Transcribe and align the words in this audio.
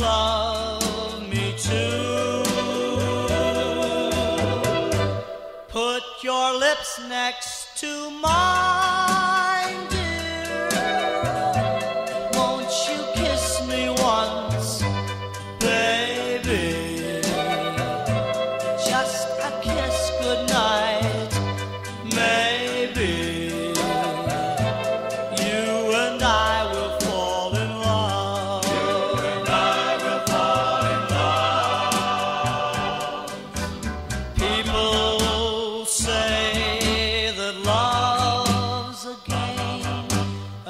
love. 0.00 0.43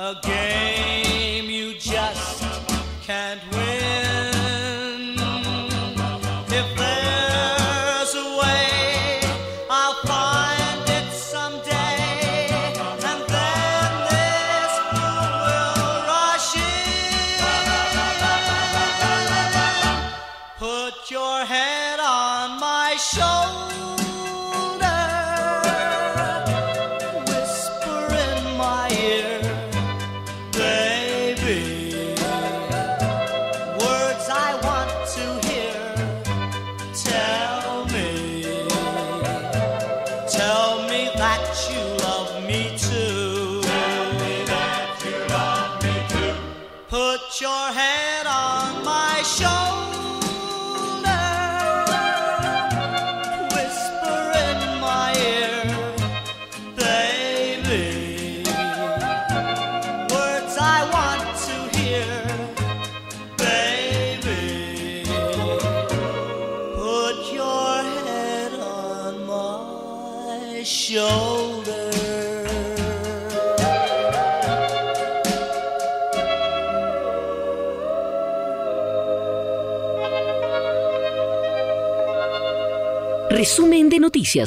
A 0.04 1.03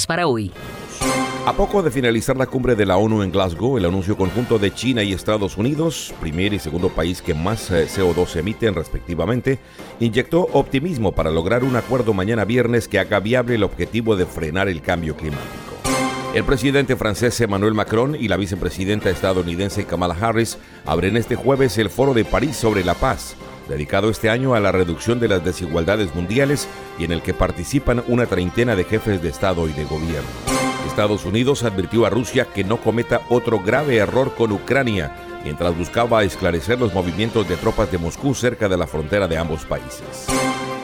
para 0.06 0.28
hoy. 0.28 0.52
A 1.46 1.54
poco 1.54 1.82
de 1.82 1.92
finalizar 1.92 2.36
la 2.36 2.46
cumbre 2.46 2.76
de 2.76 2.86
la 2.86 2.98
ONU 2.98 3.24
en 3.24 3.32
Glasgow, 3.32 3.78
el 3.78 3.86
anuncio 3.86 4.18
conjunto 4.18 4.60
de 4.60 4.74
China 4.74 5.02
y 5.02 5.14
Estados 5.14 5.56
Unidos, 5.56 6.14
primer 6.20 6.54
y 6.54 6.60
segundo 6.60 6.90
país 6.90 7.22
que 7.22 7.34
más 7.34 7.72
eh, 7.72 7.88
CO2 7.88 8.36
emiten 8.36 8.76
respectivamente, 8.76 9.60
inyectó 10.02 10.42
optimismo 10.52 11.14
para 11.14 11.32
lograr 11.32 11.64
un 11.64 11.78
acuerdo 11.78 12.14
mañana 12.14 12.44
viernes 12.44 12.90
que 12.90 13.00
haga 13.00 13.22
viable 13.22 13.56
el 13.56 13.64
objetivo 13.64 14.18
de 14.18 14.26
frenar 14.26 14.68
el 14.68 14.82
cambio 14.82 15.16
climático. 15.16 15.78
El 16.34 16.44
presidente 16.44 16.98
francés 16.98 17.40
Emmanuel 17.40 17.74
Macron 17.74 18.16
y 18.16 18.28
la 18.28 18.36
vicepresidenta 18.36 19.10
estadounidense 19.10 19.86
Kamala 19.86 20.18
Harris 20.20 20.58
abren 20.86 21.16
este 21.16 21.36
jueves 21.38 21.78
el 21.78 21.90
Foro 21.90 22.14
de 22.14 22.26
París 22.26 22.58
sobre 22.58 22.84
la 22.84 22.94
paz, 22.94 23.38
dedicado 23.68 24.10
este 24.10 24.30
año 24.30 24.56
a 24.56 24.60
la 24.60 24.72
reducción 24.72 25.20
de 25.20 25.28
las 25.28 25.44
desigualdades 25.44 26.14
mundiales 26.16 26.68
y 26.98 27.06
en 27.06 27.12
el 27.12 27.22
que 27.22 27.34
participan 27.34 28.04
una 28.08 28.26
treintena 28.26 28.76
de 28.76 28.84
jefes 28.84 29.22
de 29.22 29.30
Estado 29.30 29.68
y 29.68 29.74
de 29.74 29.86
gobierno. 29.86 30.30
Estados 30.88 31.26
Unidos 31.26 31.64
advirtió 31.64 32.06
a 32.06 32.10
Rusia 32.10 32.46
que 32.46 32.64
no 32.64 32.78
cometa 32.78 33.22
otro 33.30 33.60
grave 33.60 33.98
error 33.98 34.34
con 34.36 34.52
Ucrania 34.52 35.16
mientras 35.44 35.78
buscaba 35.78 36.24
esclarecer 36.24 36.80
los 36.80 36.94
movimientos 36.94 37.48
de 37.48 37.56
tropas 37.56 37.92
de 37.92 37.98
Moscú 37.98 38.34
cerca 38.34 38.68
de 38.68 38.78
la 38.78 38.88
frontera 38.88 39.28
de 39.28 39.38
ambos 39.38 39.64
países. 39.66 40.26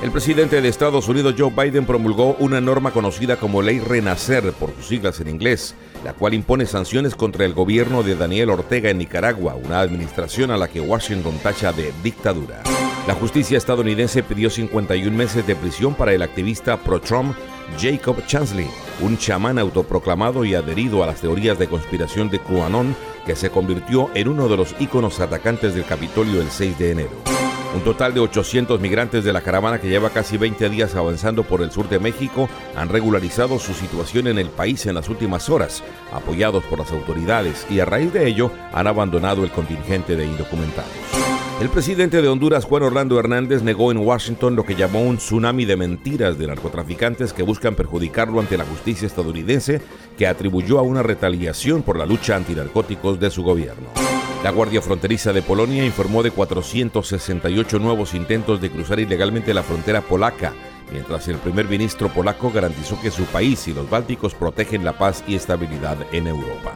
El 0.03 0.11
presidente 0.11 0.61
de 0.61 0.69
Estados 0.69 1.07
Unidos, 1.07 1.35
Joe 1.37 1.49
Biden, 1.49 1.85
promulgó 1.85 2.35
una 2.39 2.61
norma 2.61 2.91
conocida 2.91 3.37
como 3.37 3.61
Ley 3.61 3.79
Renacer, 3.79 4.51
por 4.53 4.73
sus 4.75 4.87
siglas 4.87 5.19
en 5.19 5.29
inglés, 5.29 5.75
la 6.03 6.13
cual 6.13 6.33
impone 6.33 6.65
sanciones 6.65 7.15
contra 7.15 7.45
el 7.45 7.53
gobierno 7.53 8.03
de 8.03 8.15
Daniel 8.15 8.49
Ortega 8.49 8.89
en 8.89 8.97
Nicaragua, 8.97 9.55
una 9.55 9.79
administración 9.79 10.51
a 10.51 10.57
la 10.57 10.67
que 10.67 10.81
Washington 10.81 11.37
tacha 11.41 11.71
de 11.71 11.93
dictadura. 12.03 12.61
La 13.07 13.15
justicia 13.15 13.57
estadounidense 13.57 14.23
pidió 14.23 14.49
51 14.49 15.15
meses 15.15 15.45
de 15.45 15.55
prisión 15.55 15.93
para 15.93 16.13
el 16.13 16.21
activista 16.21 16.77
pro-Trump 16.77 17.35
Jacob 17.79 18.25
Chansley, 18.27 18.67
un 19.01 19.17
chamán 19.17 19.57
autoproclamado 19.57 20.45
y 20.45 20.55
adherido 20.55 21.03
a 21.03 21.07
las 21.07 21.21
teorías 21.21 21.57
de 21.59 21.67
conspiración 21.67 22.29
de 22.29 22.39
QAnon, 22.39 22.95
que 23.25 23.35
se 23.35 23.49
convirtió 23.49 24.09
en 24.13 24.27
uno 24.27 24.47
de 24.47 24.57
los 24.57 24.75
íconos 24.79 25.19
atacantes 25.19 25.73
del 25.73 25.85
Capitolio 25.85 26.41
el 26.41 26.49
6 26.49 26.77
de 26.77 26.91
enero. 26.91 27.52
Un 27.75 27.81
total 27.83 28.13
de 28.13 28.19
800 28.19 28.79
migrantes 28.79 29.23
de 29.23 29.33
la 29.33 29.41
caravana 29.41 29.79
que 29.81 29.89
lleva 29.89 30.11
casi 30.11 30.37
20 30.37 30.69
días 30.69 30.95
avanzando 30.95 31.43
por 31.43 31.63
el 31.63 31.71
sur 31.71 31.89
de 31.89 31.97
México 31.97 32.47
han 32.75 32.89
regularizado 32.89 33.57
su 33.57 33.73
situación 33.73 34.27
en 34.27 34.37
el 34.37 34.49
país 34.49 34.85
en 34.85 34.93
las 34.93 35.09
últimas 35.09 35.49
horas, 35.49 35.83
apoyados 36.11 36.63
por 36.65 36.77
las 36.79 36.91
autoridades, 36.91 37.65
y 37.71 37.79
a 37.79 37.85
raíz 37.85 38.13
de 38.13 38.27
ello 38.27 38.51
han 38.73 38.85
abandonado 38.85 39.43
el 39.43 39.49
contingente 39.49 40.15
de 40.15 40.25
indocumentados. 40.25 40.91
El 41.61 41.69
presidente 41.69 42.21
de 42.21 42.27
Honduras, 42.27 42.65
Juan 42.65 42.83
Orlando 42.83 43.19
Hernández, 43.19 43.63
negó 43.63 43.91
en 43.91 43.97
Washington 43.97 44.55
lo 44.55 44.65
que 44.65 44.75
llamó 44.75 45.01
un 45.01 45.17
tsunami 45.17 45.65
de 45.65 45.77
mentiras 45.77 46.37
de 46.37 46.47
narcotraficantes 46.47 47.33
que 47.33 47.41
buscan 47.41 47.73
perjudicarlo 47.73 48.39
ante 48.39 48.57
la 48.57 48.65
justicia 48.65 49.07
estadounidense, 49.07 49.81
que 50.17 50.27
atribuyó 50.27 50.77
a 50.77 50.83
una 50.83 51.01
retaliación 51.01 51.81
por 51.81 51.97
la 51.97 52.05
lucha 52.05 52.35
antinarcóticos 52.35 53.19
de 53.19 53.31
su 53.31 53.43
gobierno. 53.43 54.12
La 54.43 54.51
Guardia 54.51 54.81
Fronteriza 54.81 55.31
de 55.31 55.41
Polonia 55.41 55.85
informó 55.85 56.21
de 56.21 56.31
468 56.31 57.79
nuevos 57.79 58.13
intentos 58.13 58.59
de 58.59 58.69
cruzar 58.69 58.99
ilegalmente 58.99 59.53
la 59.53 59.63
frontera 59.63 60.01
polaca 60.01 60.53
mientras 60.91 61.29
el 61.29 61.37
primer 61.37 61.67
ministro 61.69 62.09
polaco 62.09 62.51
garantizó 62.51 62.99
que 63.01 63.09
su 63.09 63.23
país 63.23 63.67
y 63.69 63.73
los 63.73 63.89
bálticos 63.89 64.35
protegen 64.35 64.83
la 64.83 64.97
paz 64.97 65.23
y 65.27 65.35
estabilidad 65.35 65.97
en 66.11 66.27
Europa. 66.27 66.73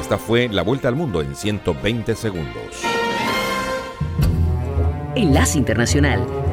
Esta 0.00 0.18
fue 0.18 0.48
la 0.48 0.62
vuelta 0.62 0.88
al 0.88 0.96
mundo 0.96 1.22
en 1.22 1.36
120 1.36 2.16
segundos. 2.16 2.82
Enlace 5.14 5.56
Internacional 5.56 6.43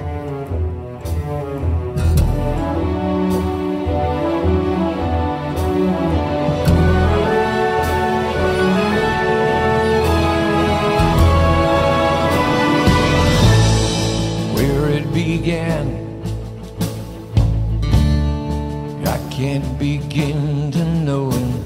can't 19.29 19.77
begin 19.77 20.71
to 20.71 20.83
know 20.85 21.29
it. 21.31 21.61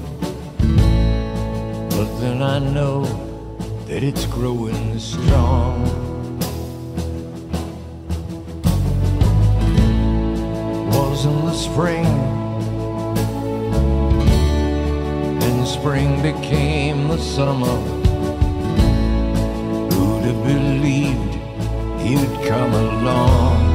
But 1.90 2.20
then 2.20 2.42
I 2.42 2.58
know 2.58 3.04
that 3.86 4.02
it's 4.02 4.26
growing 4.26 4.98
strong. 4.98 5.84
Was 10.90 11.24
in 11.24 11.44
the 11.44 11.54
spring, 11.54 12.06
and 15.42 15.66
spring 15.66 16.20
became 16.22 17.08
the 17.08 17.18
summer. 17.18 17.76
Who'd 19.92 20.24
have 20.24 20.42
believed 20.44 21.34
he'd 22.00 22.48
come 22.48 22.72
along? 22.72 23.65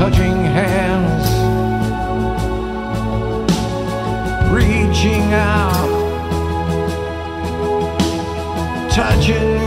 Touching 0.00 0.44
hands, 0.44 1.26
reaching 4.50 5.30
out, 5.34 5.90
touching 8.90 9.59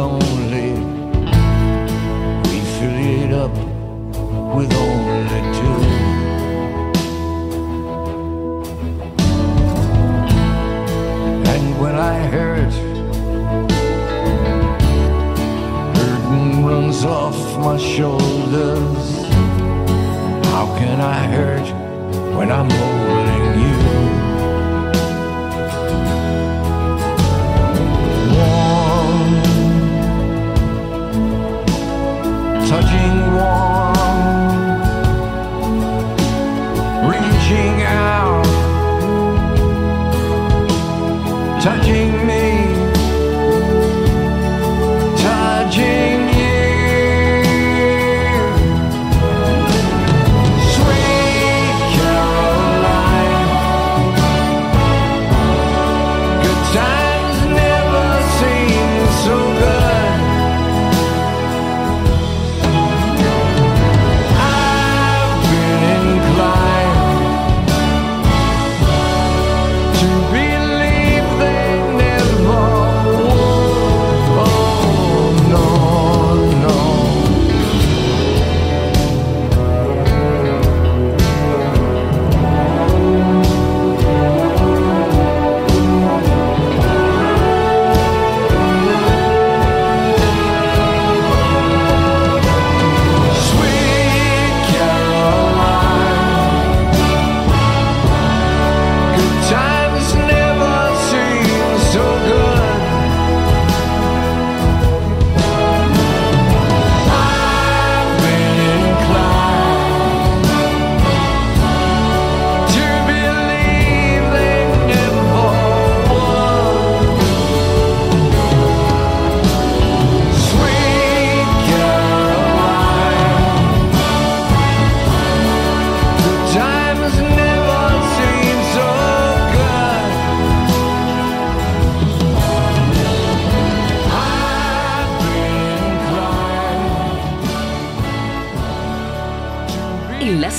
lonely. 0.00 0.72
We 2.48 2.58
fill 2.76 2.98
it 3.20 3.32
up 3.44 3.54
with 4.56 4.72
only 4.86 5.40
two. 5.58 5.80
And 11.52 11.64
when 11.82 11.94
I 12.12 12.16
hurt, 12.34 12.74
burden 15.94 16.64
runs 16.64 17.04
off 17.04 17.38
my 17.66 17.76
shoulders. 17.76 19.04
How 20.52 20.66
can 20.78 20.98
I 21.00 21.20
hurt 21.36 21.68
when 22.36 22.50
I'm 22.50 22.70
holding 22.70 23.09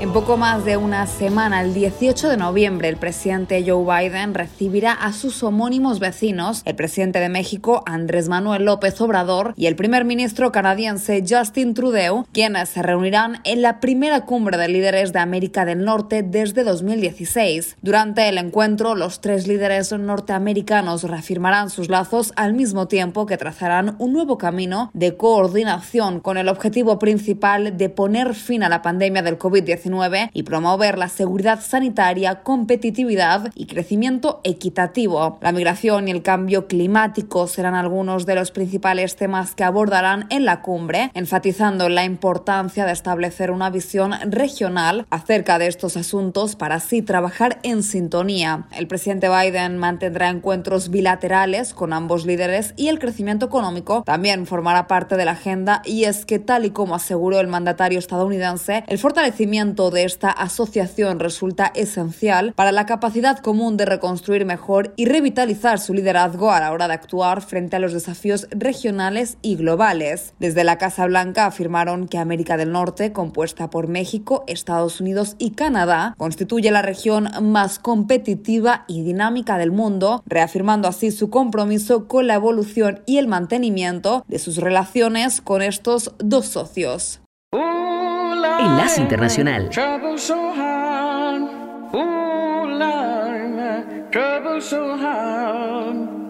En 0.00 0.12
poco 0.12 0.36
más 0.36 0.64
de 0.64 0.76
una 0.76 1.08
semana, 1.08 1.60
el 1.60 1.74
18 1.74 2.28
de 2.28 2.36
noviembre, 2.36 2.88
el 2.88 2.98
presidente 2.98 3.64
Joe 3.66 3.82
Biden 3.82 4.32
recibirá 4.32 4.92
a 4.92 5.12
sus 5.12 5.42
homónimos 5.42 5.98
vecinos, 5.98 6.62
el 6.66 6.76
presidente 6.76 7.18
de 7.18 7.28
México, 7.28 7.82
Andrés 7.84 8.28
Manuel 8.28 8.64
López 8.64 9.00
Obrador, 9.00 9.54
y 9.56 9.66
el 9.66 9.74
primer 9.74 10.04
ministro 10.04 10.52
canadiense, 10.52 11.24
Justin 11.28 11.74
Trudeau, 11.74 12.26
quienes 12.32 12.68
se 12.68 12.80
reunirán 12.80 13.40
en 13.42 13.60
la 13.60 13.80
primera 13.80 14.20
cumbre 14.20 14.56
de 14.56 14.68
líderes 14.68 15.12
de 15.12 15.18
América 15.18 15.64
del 15.64 15.84
Norte 15.84 16.22
desde 16.22 16.62
2016. 16.62 17.78
Durante 17.82 18.28
el 18.28 18.38
encuentro, 18.38 18.94
los 18.94 19.20
tres 19.20 19.48
líderes 19.48 19.92
norteamericanos 19.92 21.02
reafirmarán 21.02 21.70
sus 21.70 21.88
lazos 21.88 22.32
al 22.36 22.54
mismo 22.54 22.86
tiempo 22.86 23.26
que 23.26 23.36
trazarán 23.36 23.96
un 23.98 24.12
nuevo 24.12 24.38
camino 24.38 24.92
de 24.94 25.16
coordinación 25.16 26.20
con 26.20 26.38
el 26.38 26.48
objetivo 26.48 27.00
principal 27.00 27.76
de 27.76 27.88
poner 27.88 28.36
fin 28.36 28.62
a 28.62 28.68
la 28.68 28.80
pandemia 28.80 29.22
del 29.22 29.40
COVID-19 29.40 29.87
COVID-19 29.88 30.30
y 30.32 30.42
promover 30.42 30.98
la 30.98 31.08
seguridad 31.08 31.60
sanitaria, 31.60 32.42
competitividad 32.42 33.50
y 33.54 33.66
crecimiento 33.66 34.40
equitativo. 34.44 35.38
La 35.40 35.52
migración 35.52 36.08
y 36.08 36.10
el 36.10 36.22
cambio 36.22 36.66
climático 36.66 37.46
serán 37.46 37.74
algunos 37.74 38.26
de 38.26 38.34
los 38.34 38.50
principales 38.50 39.16
temas 39.16 39.54
que 39.54 39.64
abordarán 39.64 40.26
en 40.30 40.44
la 40.44 40.62
cumbre, 40.62 41.10
enfatizando 41.14 41.88
la 41.88 42.04
importancia 42.04 42.84
de 42.86 42.92
establecer 42.92 43.50
una 43.50 43.70
visión 43.70 44.12
regional 44.30 45.06
acerca 45.10 45.58
de 45.58 45.66
estos 45.66 45.96
asuntos 45.96 46.56
para 46.56 46.76
así 46.76 47.02
trabajar 47.02 47.58
en 47.62 47.82
sintonía. 47.82 48.66
El 48.76 48.86
presidente 48.86 49.28
Biden 49.28 49.78
mantendrá 49.78 50.28
encuentros 50.28 50.90
bilaterales 50.90 51.74
con 51.74 51.92
ambos 51.92 52.26
líderes 52.26 52.74
y 52.76 52.88
el 52.88 52.98
crecimiento 52.98 53.46
económico 53.46 54.02
también 54.04 54.46
formará 54.46 54.86
parte 54.86 55.16
de 55.16 55.24
la 55.24 55.32
agenda 55.32 55.82
y 55.84 56.04
es 56.04 56.24
que 56.24 56.38
tal 56.38 56.64
y 56.64 56.70
como 56.70 56.94
aseguró 56.94 57.40
el 57.40 57.48
mandatario 57.48 57.98
estadounidense, 57.98 58.84
el 58.86 58.98
fortalecimiento 58.98 59.77
de 59.78 60.02
esta 60.02 60.30
asociación 60.30 61.20
resulta 61.20 61.70
esencial 61.74 62.52
para 62.54 62.72
la 62.72 62.84
capacidad 62.84 63.38
común 63.38 63.76
de 63.76 63.84
reconstruir 63.84 64.44
mejor 64.44 64.92
y 64.96 65.04
revitalizar 65.04 65.78
su 65.78 65.94
liderazgo 65.94 66.50
a 66.50 66.58
la 66.58 66.72
hora 66.72 66.88
de 66.88 66.94
actuar 66.94 67.42
frente 67.42 67.76
a 67.76 67.78
los 67.78 67.92
desafíos 67.92 68.48
regionales 68.50 69.38
y 69.40 69.54
globales. 69.54 70.34
Desde 70.40 70.64
la 70.64 70.78
Casa 70.78 71.06
Blanca 71.06 71.46
afirmaron 71.46 72.08
que 72.08 72.18
América 72.18 72.56
del 72.56 72.72
Norte, 72.72 73.12
compuesta 73.12 73.70
por 73.70 73.86
México, 73.86 74.42
Estados 74.48 75.00
Unidos 75.00 75.36
y 75.38 75.52
Canadá, 75.52 76.14
constituye 76.18 76.72
la 76.72 76.82
región 76.82 77.28
más 77.40 77.78
competitiva 77.78 78.84
y 78.88 79.02
dinámica 79.02 79.58
del 79.58 79.70
mundo, 79.70 80.24
reafirmando 80.26 80.88
así 80.88 81.12
su 81.12 81.30
compromiso 81.30 82.08
con 82.08 82.26
la 82.26 82.34
evolución 82.34 83.00
y 83.06 83.18
el 83.18 83.28
mantenimiento 83.28 84.24
de 84.26 84.40
sus 84.40 84.56
relaciones 84.56 85.40
con 85.40 85.62
estos 85.62 86.12
dos 86.18 86.46
socios. 86.46 87.20
Enlace 87.52 88.98
eh, 88.98 89.02
Internacional. 89.02 89.64
Eh, 89.64 89.68
trouble 89.68 90.18
so 90.18 90.52
hard 90.52 90.88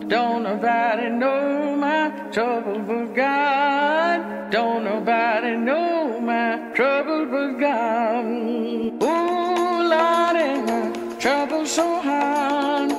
don't 0.09 0.43
nobody 0.43 1.11
know 1.11 1.77
my 1.77 2.09
trouble 2.33 2.79
but 2.79 3.15
God. 3.15 4.51
Don't 4.51 4.85
nobody 4.85 5.55
know 5.55 6.19
my 6.19 6.59
trouble 6.73 7.27
but 7.27 7.61
God. 7.61 8.25
Ooh, 8.25 9.89
Lord, 9.93 10.37
my 10.67 10.93
trouble 11.19 11.67
so 11.67 12.01
hard. 12.01 12.93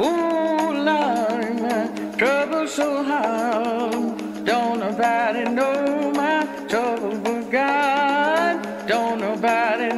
Ooh, 0.00 0.72
Lord, 0.88 1.60
my 1.62 1.86
trouble 2.18 2.66
so 2.66 3.04
hard. 3.04 4.44
Don't 4.44 4.80
nobody 4.80 5.44
know 5.44 5.76
my 5.76 5.76
trouble 5.84 6.12
but 6.12 6.15
God. 7.56 8.86
Don't 8.86 9.18
nobody 9.18 9.95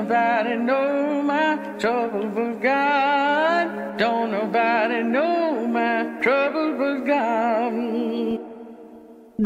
about 0.00 0.29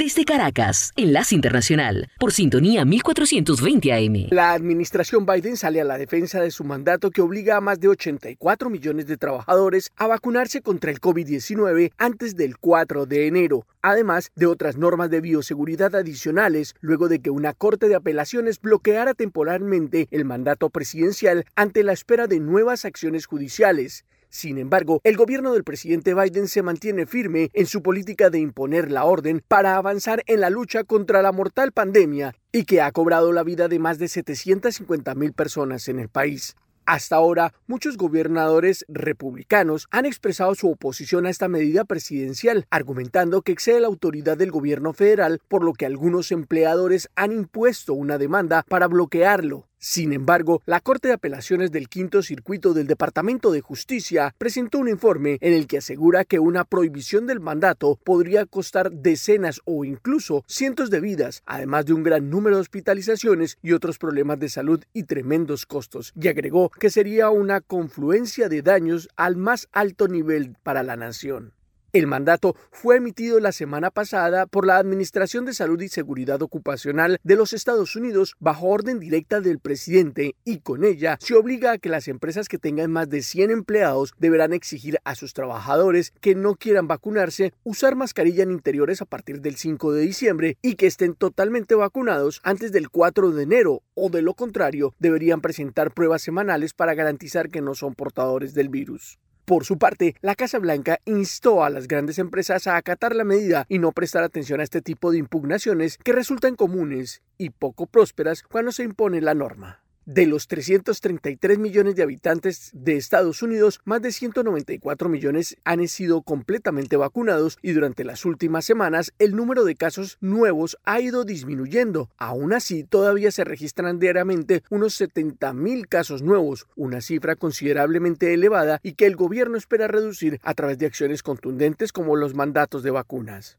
Desde 0.04 0.26
Caracas, 0.26 0.92
Enlace 0.96 1.34
Internacional, 1.34 2.10
por 2.20 2.30
sintonía 2.30 2.84
1420 2.84 3.90
AM. 3.90 4.28
La 4.32 4.52
administración 4.52 5.24
Biden 5.24 5.56
sale 5.56 5.80
a 5.80 5.84
la 5.84 5.96
defensa 5.96 6.42
de 6.42 6.50
su 6.50 6.62
mandato 6.62 7.10
que 7.10 7.22
obliga 7.22 7.56
a 7.56 7.62
más 7.62 7.80
de 7.80 7.88
84 7.88 8.68
millones 8.68 9.06
de 9.06 9.16
trabajadores 9.16 9.92
a 9.96 10.06
vacunarse 10.06 10.60
contra 10.60 10.90
el 10.90 11.00
COVID-19 11.00 11.92
antes 11.96 12.36
del 12.36 12.58
4 12.58 13.06
de 13.06 13.28
enero, 13.28 13.66
además 13.80 14.30
de 14.36 14.44
otras 14.44 14.76
normas 14.76 15.08
de 15.08 15.22
bioseguridad 15.22 15.94
adicionales, 15.94 16.74
luego 16.82 17.08
de 17.08 17.20
que 17.20 17.30
una 17.30 17.54
corte 17.54 17.88
de 17.88 17.94
apelaciones 17.94 18.60
bloqueara 18.60 19.14
temporalmente 19.14 20.08
el 20.10 20.26
mandato 20.26 20.68
presidencial 20.68 21.46
ante 21.56 21.82
la 21.82 21.94
espera 21.94 22.26
de 22.26 22.40
nuevas 22.40 22.84
acciones 22.84 23.24
judiciales. 23.24 24.04
Sin 24.34 24.58
embargo, 24.58 25.00
el 25.04 25.16
gobierno 25.16 25.52
del 25.52 25.62
presidente 25.62 26.12
Biden 26.12 26.48
se 26.48 26.60
mantiene 26.60 27.06
firme 27.06 27.50
en 27.52 27.66
su 27.66 27.84
política 27.84 28.30
de 28.30 28.40
imponer 28.40 28.90
la 28.90 29.04
orden 29.04 29.40
para 29.46 29.76
avanzar 29.76 30.24
en 30.26 30.40
la 30.40 30.50
lucha 30.50 30.82
contra 30.82 31.22
la 31.22 31.30
mortal 31.30 31.70
pandemia 31.70 32.34
y 32.50 32.64
que 32.64 32.80
ha 32.80 32.90
cobrado 32.90 33.32
la 33.32 33.44
vida 33.44 33.68
de 33.68 33.78
más 33.78 34.00
de 34.00 34.08
750 34.08 35.14
mil 35.14 35.34
personas 35.34 35.86
en 35.86 36.00
el 36.00 36.08
país. 36.08 36.56
Hasta 36.84 37.14
ahora, 37.14 37.54
muchos 37.68 37.96
gobernadores 37.96 38.84
republicanos 38.88 39.86
han 39.92 40.04
expresado 40.04 40.56
su 40.56 40.68
oposición 40.68 41.26
a 41.26 41.30
esta 41.30 41.46
medida 41.46 41.84
presidencial, 41.84 42.66
argumentando 42.70 43.40
que 43.42 43.52
excede 43.52 43.78
la 43.78 43.86
autoridad 43.86 44.36
del 44.36 44.50
gobierno 44.50 44.92
federal, 44.92 45.40
por 45.46 45.62
lo 45.62 45.74
que 45.74 45.86
algunos 45.86 46.32
empleadores 46.32 47.08
han 47.14 47.30
impuesto 47.30 47.94
una 47.94 48.18
demanda 48.18 48.64
para 48.68 48.88
bloquearlo. 48.88 49.68
Sin 49.86 50.14
embargo, 50.14 50.62
la 50.64 50.80
Corte 50.80 51.08
de 51.08 51.14
Apelaciones 51.14 51.70
del 51.70 51.90
Quinto 51.90 52.22
Circuito 52.22 52.72
del 52.72 52.86
Departamento 52.86 53.52
de 53.52 53.60
Justicia 53.60 54.34
presentó 54.38 54.78
un 54.78 54.88
informe 54.88 55.36
en 55.42 55.52
el 55.52 55.66
que 55.66 55.76
asegura 55.76 56.24
que 56.24 56.38
una 56.38 56.64
prohibición 56.64 57.26
del 57.26 57.38
mandato 57.38 57.98
podría 58.02 58.46
costar 58.46 58.90
decenas 58.90 59.60
o 59.66 59.84
incluso 59.84 60.42
cientos 60.46 60.88
de 60.88 61.00
vidas, 61.00 61.42
además 61.44 61.84
de 61.84 61.92
un 61.92 62.02
gran 62.02 62.30
número 62.30 62.56
de 62.56 62.62
hospitalizaciones 62.62 63.58
y 63.60 63.72
otros 63.72 63.98
problemas 63.98 64.38
de 64.38 64.48
salud 64.48 64.82
y 64.94 65.02
tremendos 65.02 65.66
costos, 65.66 66.14
y 66.18 66.28
agregó 66.28 66.70
que 66.70 66.88
sería 66.88 67.28
una 67.28 67.60
confluencia 67.60 68.48
de 68.48 68.62
daños 68.62 69.10
al 69.16 69.36
más 69.36 69.68
alto 69.70 70.08
nivel 70.08 70.56
para 70.62 70.82
la 70.82 70.96
nación. 70.96 71.52
El 71.94 72.08
mandato 72.08 72.56
fue 72.72 72.96
emitido 72.96 73.38
la 73.38 73.52
semana 73.52 73.88
pasada 73.88 74.46
por 74.46 74.66
la 74.66 74.78
Administración 74.78 75.44
de 75.44 75.54
Salud 75.54 75.80
y 75.80 75.88
Seguridad 75.88 76.42
Ocupacional 76.42 77.20
de 77.22 77.36
los 77.36 77.52
Estados 77.52 77.94
Unidos 77.94 78.34
bajo 78.40 78.66
orden 78.66 78.98
directa 78.98 79.40
del 79.40 79.60
presidente 79.60 80.34
y 80.44 80.58
con 80.58 80.82
ella 80.82 81.18
se 81.20 81.36
obliga 81.36 81.70
a 81.70 81.78
que 81.78 81.88
las 81.88 82.08
empresas 82.08 82.48
que 82.48 82.58
tengan 82.58 82.90
más 82.90 83.08
de 83.10 83.22
100 83.22 83.52
empleados 83.52 84.12
deberán 84.18 84.52
exigir 84.52 84.98
a 85.04 85.14
sus 85.14 85.34
trabajadores 85.34 86.12
que 86.20 86.34
no 86.34 86.56
quieran 86.56 86.88
vacunarse 86.88 87.54
usar 87.62 87.94
mascarilla 87.94 88.42
en 88.42 88.50
interiores 88.50 89.00
a 89.00 89.04
partir 89.06 89.40
del 89.40 89.54
5 89.54 89.92
de 89.92 90.02
diciembre 90.02 90.58
y 90.62 90.74
que 90.74 90.88
estén 90.88 91.14
totalmente 91.14 91.76
vacunados 91.76 92.40
antes 92.42 92.72
del 92.72 92.90
4 92.90 93.30
de 93.30 93.44
enero 93.44 93.82
o 93.94 94.10
de 94.10 94.20
lo 94.20 94.34
contrario 94.34 94.96
deberían 94.98 95.40
presentar 95.40 95.94
pruebas 95.94 96.22
semanales 96.22 96.74
para 96.74 96.94
garantizar 96.94 97.50
que 97.50 97.60
no 97.60 97.76
son 97.76 97.94
portadores 97.94 98.52
del 98.52 98.68
virus. 98.68 99.20
Por 99.44 99.66
su 99.66 99.76
parte, 99.76 100.16
la 100.22 100.34
Casa 100.34 100.58
Blanca 100.58 101.00
instó 101.04 101.64
a 101.64 101.70
las 101.70 101.86
grandes 101.86 102.18
empresas 102.18 102.66
a 102.66 102.76
acatar 102.76 103.14
la 103.14 103.24
medida 103.24 103.66
y 103.68 103.78
no 103.78 103.92
prestar 103.92 104.24
atención 104.24 104.60
a 104.60 104.62
este 104.62 104.80
tipo 104.80 105.10
de 105.10 105.18
impugnaciones 105.18 105.98
que 105.98 106.12
resultan 106.12 106.56
comunes 106.56 107.22
y 107.36 107.50
poco 107.50 107.86
prósperas 107.86 108.42
cuando 108.42 108.72
se 108.72 108.84
impone 108.84 109.20
la 109.20 109.34
norma. 109.34 109.83
De 110.06 110.26
los 110.26 110.48
333 110.48 111.58
millones 111.58 111.96
de 111.96 112.02
habitantes 112.02 112.70
de 112.74 112.96
Estados 112.96 113.42
Unidos, 113.42 113.80
más 113.86 114.02
de 114.02 114.12
194 114.12 115.08
millones 115.08 115.56
han 115.64 115.86
sido 115.88 116.20
completamente 116.20 116.96
vacunados 116.96 117.56
y 117.62 117.72
durante 117.72 118.04
las 118.04 118.26
últimas 118.26 118.66
semanas 118.66 119.14
el 119.18 119.34
número 119.34 119.64
de 119.64 119.76
casos 119.76 120.18
nuevos 120.20 120.76
ha 120.84 121.00
ido 121.00 121.24
disminuyendo. 121.24 122.10
Aún 122.18 122.52
así, 122.52 122.84
todavía 122.84 123.30
se 123.30 123.44
registran 123.44 123.98
diariamente 123.98 124.62
unos 124.68 124.94
70 124.94 125.54
mil 125.54 125.88
casos 125.88 126.20
nuevos, 126.20 126.66
una 126.76 127.00
cifra 127.00 127.34
considerablemente 127.34 128.34
elevada 128.34 128.80
y 128.82 128.92
que 128.92 129.06
el 129.06 129.16
gobierno 129.16 129.56
espera 129.56 129.88
reducir 129.88 130.38
a 130.42 130.52
través 130.52 130.76
de 130.78 130.86
acciones 130.86 131.22
contundentes 131.22 131.92
como 131.92 132.16
los 132.16 132.34
mandatos 132.34 132.82
de 132.82 132.90
vacunas. 132.90 133.58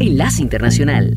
Enlace 0.00 0.42
Internacional. 0.42 1.16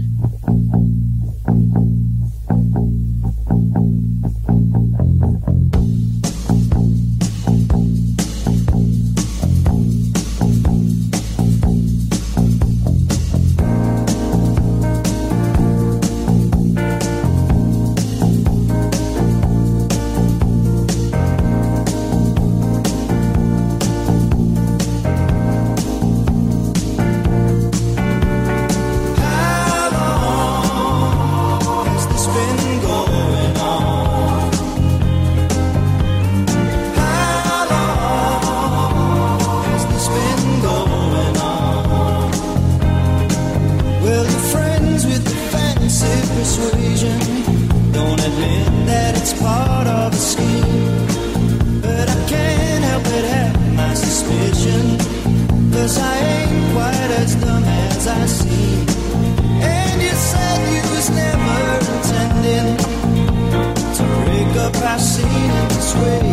I've 64.96 65.02
seen 65.02 65.28
it 65.28 65.70
this 65.72 65.94
way. 65.96 66.25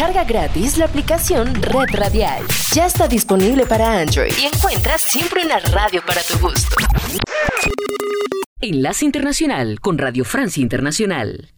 Descarga 0.00 0.24
gratis 0.24 0.78
la 0.78 0.86
aplicación 0.86 1.54
Red 1.56 1.90
Radial. 1.92 2.42
Ya 2.74 2.86
está 2.86 3.06
disponible 3.06 3.66
para 3.66 4.00
Android 4.00 4.32
y 4.40 4.46
encuentras 4.46 5.02
siempre 5.02 5.44
una 5.44 5.58
radio 5.58 6.00
para 6.06 6.22
tu 6.22 6.38
gusto. 6.38 6.74
Enlace 8.62 9.04
Internacional 9.04 9.78
con 9.78 9.98
Radio 9.98 10.24
Francia 10.24 10.62
Internacional. 10.62 11.52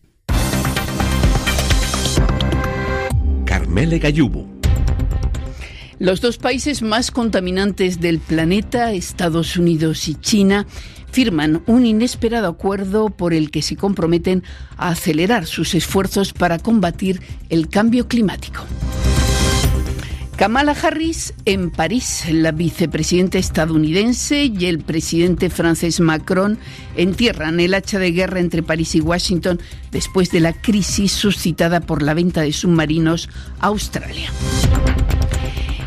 Carmele 3.45 4.01
Gallubo. 4.01 4.49
Los 6.01 6.21
dos 6.21 6.37
países 6.37 6.83
más 6.83 7.13
contaminantes 7.13 8.01
del 8.01 8.19
planeta, 8.19 8.91
Estados 8.91 9.57
Unidos 9.57 10.09
y 10.09 10.17
China, 10.17 10.67
firman 11.13 11.63
un 11.67 11.87
inesperado 11.87 12.49
acuerdo 12.49 13.11
por 13.11 13.35
el 13.35 13.51
que 13.51 13.63
se 13.63 13.77
comprometen 13.77 14.43
a 14.77 14.89
acelerar 14.89 15.47
sus 15.47 15.75
esfuerzos 15.75 16.33
para 16.33 16.59
combatir 16.59 17.21
el 17.51 17.69
cambio 17.69 18.09
climático. 18.09 18.65
Kamala 20.37 20.73
Harris 20.73 21.35
en 21.45 21.71
París, 21.71 22.25
la 22.29 22.51
vicepresidenta 22.51 23.39
estadounidense 23.39 24.47
y 24.47 24.65
el 24.65 24.81
presidente 24.81 25.51
francés 25.51 26.01
Macron 26.01 26.59
entierran 26.97 27.61
el 27.61 27.75
hacha 27.75 27.99
de 27.99 28.11
guerra 28.11 28.41
entre 28.41 28.63
París 28.63 28.95
y 28.95 29.01
Washington 29.01 29.61
después 29.93 30.33
de 30.33 30.41
la 30.41 30.55
crisis 30.55 31.13
suscitada 31.13 31.81
por 31.81 32.03
la 32.03 32.15
venta 32.15 32.41
de 32.41 32.53
submarinos 32.53 33.29
a 33.61 33.69
Australia. 33.69 34.33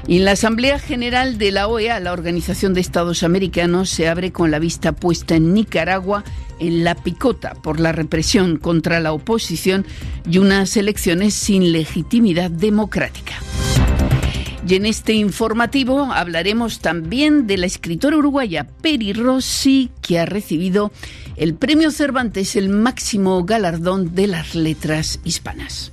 Y 0.08 0.18
en 0.18 0.26
la 0.26 0.32
Asamblea 0.32 0.78
General 0.78 1.38
de 1.40 1.52
la 1.52 1.68
OEA, 1.68 2.00
la 2.00 2.14
Organización 2.14 2.74
de 2.76 2.82
Estados 2.82 3.24
Americanos, 3.24 3.90
se 3.90 4.08
abre 4.08 4.32
con 4.32 4.52
la 4.52 4.60
vista 4.60 4.92
puesta 4.92 5.36
en 5.36 5.54
Nicaragua 5.54 6.24
en 6.60 6.84
la 6.84 6.96
picota 6.96 7.54
por 7.56 7.80
la 7.80 7.92
represión 7.92 8.58
contra 8.58 9.00
la 9.00 9.14
oposición 9.14 9.86
y 10.30 10.38
unas 10.38 10.78
elecciones 10.78 11.34
sin 11.34 11.72
legitimidad 11.72 12.52
democrática. 12.52 13.34
Y 14.68 14.76
en 14.76 14.86
este 14.86 15.14
informativo 15.14 16.12
hablaremos 16.12 16.80
también 16.80 17.46
de 17.46 17.58
la 17.58 17.68
escritora 17.68 18.18
uruguaya 18.18 18.68
Peri 18.82 19.14
Rossi, 19.14 19.92
que 20.02 20.20
ha 20.20 20.26
recibido 20.26 20.92
el 21.36 21.54
Premio 21.54 21.92
Cervantes, 21.92 22.56
el 22.56 22.70
máximo 22.70 23.44
galardón 23.44 24.16
de 24.16 24.28
las 24.28 24.56
letras 24.56 25.20
hispanas. 25.24 25.92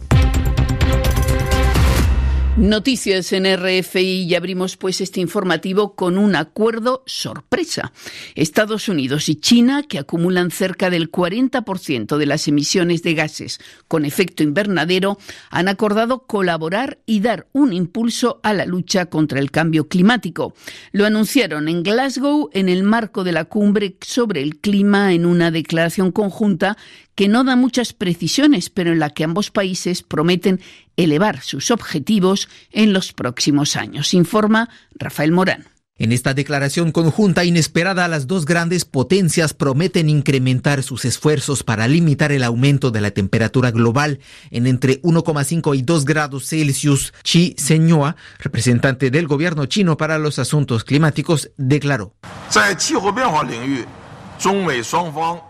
Noticias 2.58 3.32
en 3.32 3.46
RFI 3.46 4.24
y 4.24 4.34
abrimos 4.34 4.76
pues 4.76 5.00
este 5.00 5.22
informativo 5.22 5.94
con 5.94 6.18
un 6.18 6.36
acuerdo 6.36 7.02
sorpresa. 7.06 7.94
Estados 8.34 8.90
Unidos 8.90 9.30
y 9.30 9.36
China, 9.36 9.82
que 9.82 9.98
acumulan 9.98 10.50
cerca 10.50 10.90
del 10.90 11.10
40% 11.10 12.18
de 12.18 12.26
las 12.26 12.46
emisiones 12.48 13.02
de 13.02 13.14
gases 13.14 13.58
con 13.88 14.04
efecto 14.04 14.42
invernadero, 14.42 15.16
han 15.48 15.66
acordado 15.66 16.26
colaborar 16.26 16.98
y 17.06 17.20
dar 17.20 17.46
un 17.52 17.72
impulso 17.72 18.38
a 18.42 18.52
la 18.52 18.66
lucha 18.66 19.06
contra 19.06 19.40
el 19.40 19.50
cambio 19.50 19.88
climático. 19.88 20.52
Lo 20.92 21.06
anunciaron 21.06 21.70
en 21.70 21.82
Glasgow 21.82 22.50
en 22.52 22.68
el 22.68 22.82
marco 22.82 23.24
de 23.24 23.32
la 23.32 23.46
cumbre 23.46 23.96
sobre 24.02 24.42
el 24.42 24.58
clima 24.58 25.14
en 25.14 25.24
una 25.24 25.50
declaración 25.50 26.12
conjunta 26.12 26.76
que 27.14 27.28
no 27.28 27.44
da 27.44 27.56
muchas 27.56 27.92
precisiones, 27.92 28.70
pero 28.70 28.92
en 28.92 28.98
la 28.98 29.10
que 29.10 29.24
ambos 29.24 29.50
países 29.50 30.02
prometen 30.02 30.60
elevar 30.96 31.40
sus 31.40 31.70
objetivos 31.70 32.48
en 32.70 32.92
los 32.92 33.12
próximos 33.12 33.76
años, 33.76 34.14
informa 34.14 34.68
Rafael 34.94 35.32
Morán. 35.32 35.72
En 35.98 36.10
esta 36.10 36.34
declaración 36.34 36.90
conjunta 36.90 37.44
inesperada, 37.44 38.08
las 38.08 38.26
dos 38.26 38.44
grandes 38.44 38.84
potencias 38.84 39.54
prometen 39.54 40.08
incrementar 40.08 40.82
sus 40.82 41.04
esfuerzos 41.04 41.62
para 41.62 41.86
limitar 41.86 42.32
el 42.32 42.42
aumento 42.42 42.90
de 42.90 43.02
la 43.02 43.12
temperatura 43.12 43.70
global 43.70 44.18
en 44.50 44.66
entre 44.66 45.00
1,5 45.02 45.76
y 45.76 45.82
2 45.82 46.04
grados 46.04 46.48
Celsius. 46.48 47.12
Xi 47.22 47.54
Zhenhua, 47.56 48.16
representante 48.38 49.10
del 49.10 49.28
gobierno 49.28 49.66
chino 49.66 49.96
para 49.96 50.18
los 50.18 50.40
asuntos 50.40 50.82
climáticos, 50.82 51.52
declaró. 51.56 52.16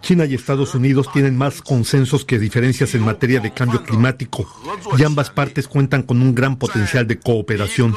China 0.02 0.26
y 0.26 0.35
Estados 0.35 0.74
Unidos 0.74 1.11
tienen 1.12 1.37
más 1.37 1.62
consensos 1.62 2.24
que 2.24 2.38
diferencias 2.38 2.94
en 2.94 3.05
materia 3.05 3.40
de 3.40 3.52
cambio 3.52 3.83
climático 3.83 4.46
y 4.98 5.05
ambas 5.05 5.31
partes 5.31 5.66
cuentan 5.66 6.02
con 6.02 6.20
un 6.20 6.35
gran 6.35 6.57
potencial 6.57 7.07
de 7.07 7.18
cooperación. 7.18 7.96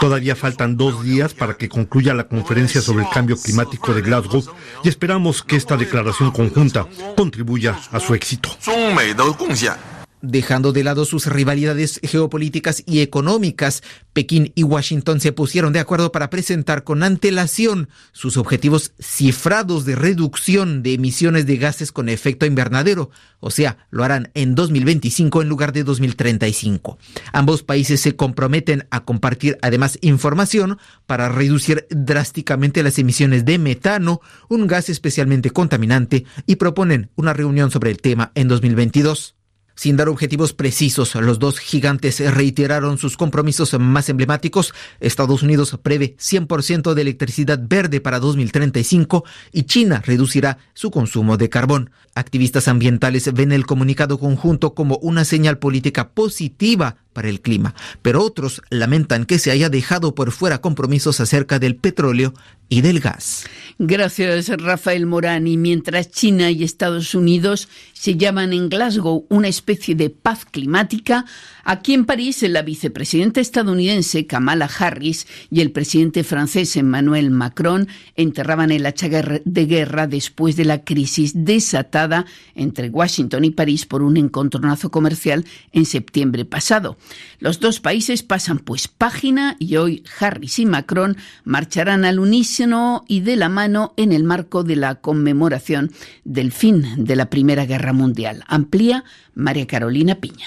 Todavía 0.00 0.36
faltan 0.36 0.76
dos 0.76 1.02
días 1.02 1.34
para 1.34 1.54
que 1.54 1.68
concluya 1.68 2.14
la 2.14 2.28
conferencia 2.28 2.80
sobre 2.80 3.04
el 3.04 3.10
cambio 3.10 3.36
climático 3.36 3.92
de 3.92 4.02
Glasgow 4.02 4.44
y 4.84 4.88
esperamos 4.88 5.42
que 5.42 5.56
esta 5.56 5.76
declaración 5.76 6.30
conjunta 6.30 6.86
contribuya 7.16 7.76
a 7.90 7.98
su 7.98 8.14
éxito. 8.14 8.50
Dejando 10.20 10.72
de 10.72 10.82
lado 10.82 11.04
sus 11.04 11.26
rivalidades 11.26 12.00
geopolíticas 12.02 12.82
y 12.86 13.00
económicas, 13.00 13.84
Pekín 14.12 14.50
y 14.56 14.64
Washington 14.64 15.20
se 15.20 15.30
pusieron 15.30 15.72
de 15.72 15.78
acuerdo 15.78 16.10
para 16.10 16.28
presentar 16.28 16.82
con 16.82 17.04
antelación 17.04 17.88
sus 18.10 18.36
objetivos 18.36 18.92
cifrados 18.98 19.84
de 19.84 19.94
reducción 19.94 20.82
de 20.82 20.94
emisiones 20.94 21.46
de 21.46 21.56
gases 21.56 21.92
con 21.92 22.08
efecto 22.08 22.46
invernadero, 22.46 23.10
o 23.38 23.52
sea, 23.52 23.86
lo 23.90 24.02
harán 24.02 24.32
en 24.34 24.56
2025 24.56 25.42
en 25.42 25.48
lugar 25.48 25.72
de 25.72 25.84
2035. 25.84 26.98
Ambos 27.32 27.62
países 27.62 28.00
se 28.00 28.16
comprometen 28.16 28.88
a 28.90 29.04
compartir 29.04 29.56
además 29.62 29.98
información 30.00 30.78
para 31.06 31.28
reducir 31.28 31.86
drásticamente 31.90 32.82
las 32.82 32.98
emisiones 32.98 33.44
de 33.44 33.58
metano, 33.58 34.20
un 34.48 34.66
gas 34.66 34.88
especialmente 34.88 35.50
contaminante, 35.50 36.24
y 36.44 36.56
proponen 36.56 37.10
una 37.14 37.34
reunión 37.34 37.70
sobre 37.70 37.92
el 37.92 37.98
tema 37.98 38.32
en 38.34 38.48
2022. 38.48 39.37
Sin 39.78 39.96
dar 39.96 40.08
objetivos 40.08 40.54
precisos, 40.54 41.14
los 41.14 41.38
dos 41.38 41.60
gigantes 41.60 42.18
reiteraron 42.34 42.98
sus 42.98 43.16
compromisos 43.16 43.78
más 43.78 44.08
emblemáticos. 44.08 44.74
Estados 44.98 45.44
Unidos 45.44 45.78
prevé 45.80 46.16
100% 46.16 46.94
de 46.94 47.02
electricidad 47.02 47.60
verde 47.62 48.00
para 48.00 48.18
2035 48.18 49.22
y 49.52 49.62
China 49.62 50.02
reducirá 50.04 50.58
su 50.74 50.90
consumo 50.90 51.36
de 51.36 51.48
carbón. 51.48 51.92
Activistas 52.16 52.66
ambientales 52.66 53.32
ven 53.32 53.52
el 53.52 53.66
comunicado 53.66 54.18
conjunto 54.18 54.74
como 54.74 54.96
una 54.96 55.24
señal 55.24 55.58
política 55.58 56.08
positiva 56.08 56.96
para 57.12 57.28
el 57.28 57.40
clima, 57.40 57.74
pero 58.02 58.22
otros 58.22 58.62
lamentan 58.70 59.24
que 59.24 59.38
se 59.38 59.50
haya 59.50 59.68
dejado 59.68 60.14
por 60.14 60.32
fuera 60.32 60.60
compromisos 60.60 61.20
acerca 61.20 61.58
del 61.58 61.76
petróleo 61.76 62.34
y 62.68 62.82
del 62.82 63.00
gas. 63.00 63.46
Gracias, 63.78 64.48
Rafael 64.48 65.06
Morán. 65.06 65.46
Y 65.46 65.56
mientras 65.56 66.10
China 66.10 66.50
y 66.50 66.64
Estados 66.64 67.14
Unidos 67.14 67.68
se 67.92 68.16
llaman 68.16 68.52
en 68.52 68.68
Glasgow 68.68 69.24
una 69.30 69.48
especie 69.48 69.94
de 69.94 70.10
paz 70.10 70.44
climática, 70.44 71.24
aquí 71.64 71.94
en 71.94 72.04
París 72.04 72.42
la 72.42 72.62
vicepresidenta 72.62 73.40
estadounidense 73.40 74.26
Kamala 74.26 74.68
Harris 74.78 75.26
y 75.50 75.60
el 75.60 75.70
presidente 75.70 76.24
francés 76.24 76.76
Emmanuel 76.76 77.30
Macron 77.30 77.88
enterraban 78.16 78.70
el 78.70 78.84
hacha 78.84 79.08
de 79.08 79.66
guerra 79.66 80.06
después 80.06 80.56
de 80.56 80.66
la 80.66 80.84
crisis 80.84 81.32
desatada 81.34 82.26
entre 82.54 82.90
Washington 82.90 83.44
y 83.44 83.50
París 83.50 83.86
por 83.86 84.02
un 84.02 84.16
encontronazo 84.18 84.90
comercial 84.90 85.46
en 85.72 85.86
septiembre 85.86 86.44
pasado. 86.44 86.97
Los 87.38 87.60
dos 87.60 87.80
países 87.80 88.22
pasan 88.22 88.58
pues 88.58 88.88
página 88.88 89.56
y 89.58 89.76
hoy 89.76 90.02
Harris 90.18 90.58
y 90.58 90.66
Macron 90.66 91.16
marcharán 91.44 92.04
al 92.04 92.18
unísono 92.18 93.04
y 93.08 93.20
de 93.20 93.36
la 93.36 93.48
mano 93.48 93.94
en 93.96 94.12
el 94.12 94.24
marco 94.24 94.64
de 94.64 94.76
la 94.76 94.96
conmemoración 94.96 95.92
del 96.24 96.52
fin 96.52 97.04
de 97.04 97.16
la 97.16 97.30
Primera 97.30 97.66
Guerra 97.66 97.92
Mundial. 97.92 98.44
Amplía 98.46 99.04
María 99.34 99.66
Carolina 99.66 100.16
Piña. 100.16 100.46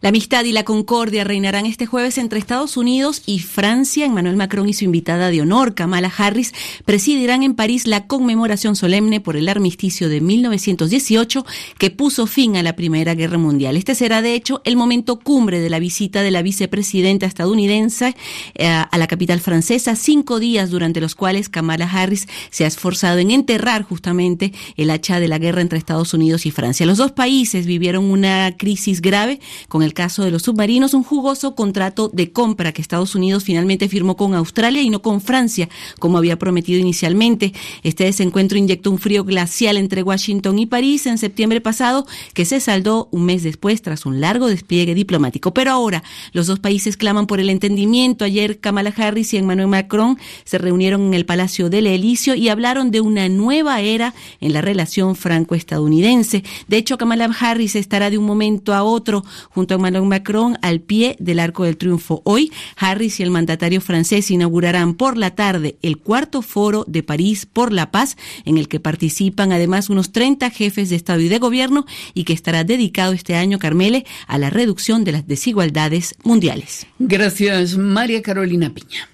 La 0.00 0.10
amistad 0.10 0.44
y 0.44 0.52
la 0.52 0.64
concordia 0.64 1.24
reinarán 1.24 1.66
este 1.66 1.86
jueves 1.86 2.18
entre 2.18 2.38
Estados 2.38 2.76
Unidos 2.76 3.22
y 3.26 3.38
Francia. 3.38 4.04
Emmanuel 4.04 4.36
Macron 4.36 4.68
y 4.68 4.74
su 4.74 4.84
invitada 4.84 5.30
de 5.30 5.40
honor, 5.40 5.74
Kamala 5.74 6.12
Harris, 6.14 6.52
presidirán 6.84 7.42
en 7.42 7.54
París 7.54 7.86
la 7.86 8.06
conmemoración 8.06 8.76
solemne 8.76 9.20
por 9.20 9.36
el 9.36 9.48
armisticio 9.48 10.08
de 10.08 10.20
1918 10.20 11.46
que 11.78 11.90
puso 11.90 12.26
fin 12.26 12.56
a 12.56 12.62
la 12.62 12.76
Primera 12.76 13.14
Guerra 13.14 13.38
Mundial. 13.38 13.76
Este 13.76 13.94
será, 13.94 14.20
de 14.20 14.34
hecho, 14.34 14.60
el 14.64 14.76
momento 14.76 15.18
cumbre 15.18 15.60
de 15.60 15.70
la 15.70 15.78
visita 15.78 16.22
de 16.22 16.30
la 16.30 16.42
vicepresidenta 16.42 17.26
estadounidense 17.26 18.14
eh, 18.54 18.66
a 18.66 18.98
la 18.98 19.06
capital 19.06 19.40
francesa, 19.40 19.96
cinco 19.96 20.38
días 20.38 20.70
durante 20.70 21.00
los 21.00 21.14
cuales 21.14 21.48
Kamala 21.48 21.90
Harris 21.90 22.28
se 22.50 22.64
ha 22.64 22.68
esforzado 22.68 23.18
en 23.18 23.30
enterrar 23.30 23.82
justamente 23.82 24.52
el 24.76 24.90
hacha 24.90 25.20
de 25.20 25.28
la 25.28 25.38
guerra 25.38 25.62
entre 25.62 25.78
Estados 25.78 26.12
Unidos 26.14 26.46
y 26.46 26.50
Francia. 26.50 26.84
Los 26.84 26.98
dos 26.98 27.12
países 27.12 27.66
vivieron 27.66 28.04
una 28.04 28.54
crisis 28.56 29.00
grave 29.00 29.40
con 29.68 29.82
el 29.82 29.93
caso 29.94 30.24
de 30.24 30.30
los 30.30 30.42
submarinos, 30.42 30.92
un 30.92 31.02
jugoso 31.02 31.54
contrato 31.54 32.10
de 32.12 32.32
compra 32.32 32.72
que 32.72 32.82
Estados 32.82 33.14
Unidos 33.14 33.44
finalmente 33.44 33.88
firmó 33.88 34.16
con 34.16 34.34
Australia 34.34 34.82
y 34.82 34.90
no 34.90 35.00
con 35.00 35.20
Francia, 35.20 35.68
como 35.98 36.18
había 36.18 36.38
prometido 36.38 36.78
inicialmente. 36.78 37.54
Este 37.82 38.04
desencuentro 38.04 38.58
inyectó 38.58 38.90
un 38.90 38.98
frío 38.98 39.24
glacial 39.24 39.76
entre 39.76 40.02
Washington 40.02 40.58
y 40.58 40.66
París 40.66 41.06
en 41.06 41.18
septiembre 41.18 41.60
pasado, 41.60 42.06
que 42.34 42.44
se 42.44 42.60
saldó 42.60 43.08
un 43.10 43.24
mes 43.24 43.42
después 43.42 43.80
tras 43.82 44.04
un 44.06 44.20
largo 44.20 44.48
despliegue 44.48 44.94
diplomático. 44.94 45.54
Pero 45.54 45.70
ahora 45.70 46.02
los 46.32 46.46
dos 46.46 46.58
países 46.58 46.96
claman 46.96 47.26
por 47.26 47.40
el 47.40 47.48
entendimiento. 47.48 48.24
Ayer 48.24 48.60
Kamala 48.60 48.92
Harris 48.96 49.32
y 49.32 49.38
Emmanuel 49.38 49.68
Macron 49.68 50.18
se 50.44 50.58
reunieron 50.58 51.02
en 51.02 51.14
el 51.14 51.24
Palacio 51.24 51.70
del 51.70 51.86
Elicio 51.86 52.34
y 52.34 52.48
hablaron 52.48 52.90
de 52.90 53.00
una 53.00 53.28
nueva 53.28 53.80
era 53.80 54.14
en 54.40 54.52
la 54.52 54.60
relación 54.60 55.16
franco-estadounidense. 55.16 56.44
De 56.68 56.76
hecho, 56.76 56.98
Kamala 56.98 57.30
Harris 57.38 57.76
estará 57.76 58.10
de 58.10 58.18
un 58.18 58.24
momento 58.24 58.74
a 58.74 58.82
otro 58.82 59.24
junto 59.50 59.73
presentó 59.74 59.86
Emmanuel 59.86 60.08
Macron 60.08 60.58
al 60.62 60.80
pie 60.80 61.16
del 61.18 61.38
Arco 61.38 61.64
del 61.64 61.76
Triunfo. 61.76 62.22
Hoy, 62.24 62.52
Harris 62.76 63.20
y 63.20 63.22
el 63.22 63.30
mandatario 63.30 63.80
francés 63.80 64.30
inaugurarán 64.30 64.94
por 64.94 65.16
la 65.16 65.34
tarde 65.34 65.76
el 65.82 65.98
cuarto 65.98 66.42
foro 66.42 66.84
de 66.86 67.02
París 67.02 67.46
por 67.46 67.72
la 67.72 67.90
paz, 67.90 68.16
en 68.44 68.58
el 68.58 68.68
que 68.68 68.80
participan 68.80 69.52
además 69.52 69.90
unos 69.90 70.12
30 70.12 70.50
jefes 70.50 70.90
de 70.90 70.96
Estado 70.96 71.20
y 71.20 71.28
de 71.28 71.38
Gobierno 71.38 71.86
y 72.14 72.24
que 72.24 72.32
estará 72.32 72.64
dedicado 72.64 73.12
este 73.12 73.34
año, 73.34 73.58
Carmele, 73.58 74.04
a 74.26 74.38
la 74.38 74.50
reducción 74.50 75.04
de 75.04 75.12
las 75.12 75.26
desigualdades 75.26 76.14
mundiales. 76.22 76.86
Gracias, 76.98 77.76
María 77.76 78.22
Carolina 78.22 78.72
Piña. 78.72 79.08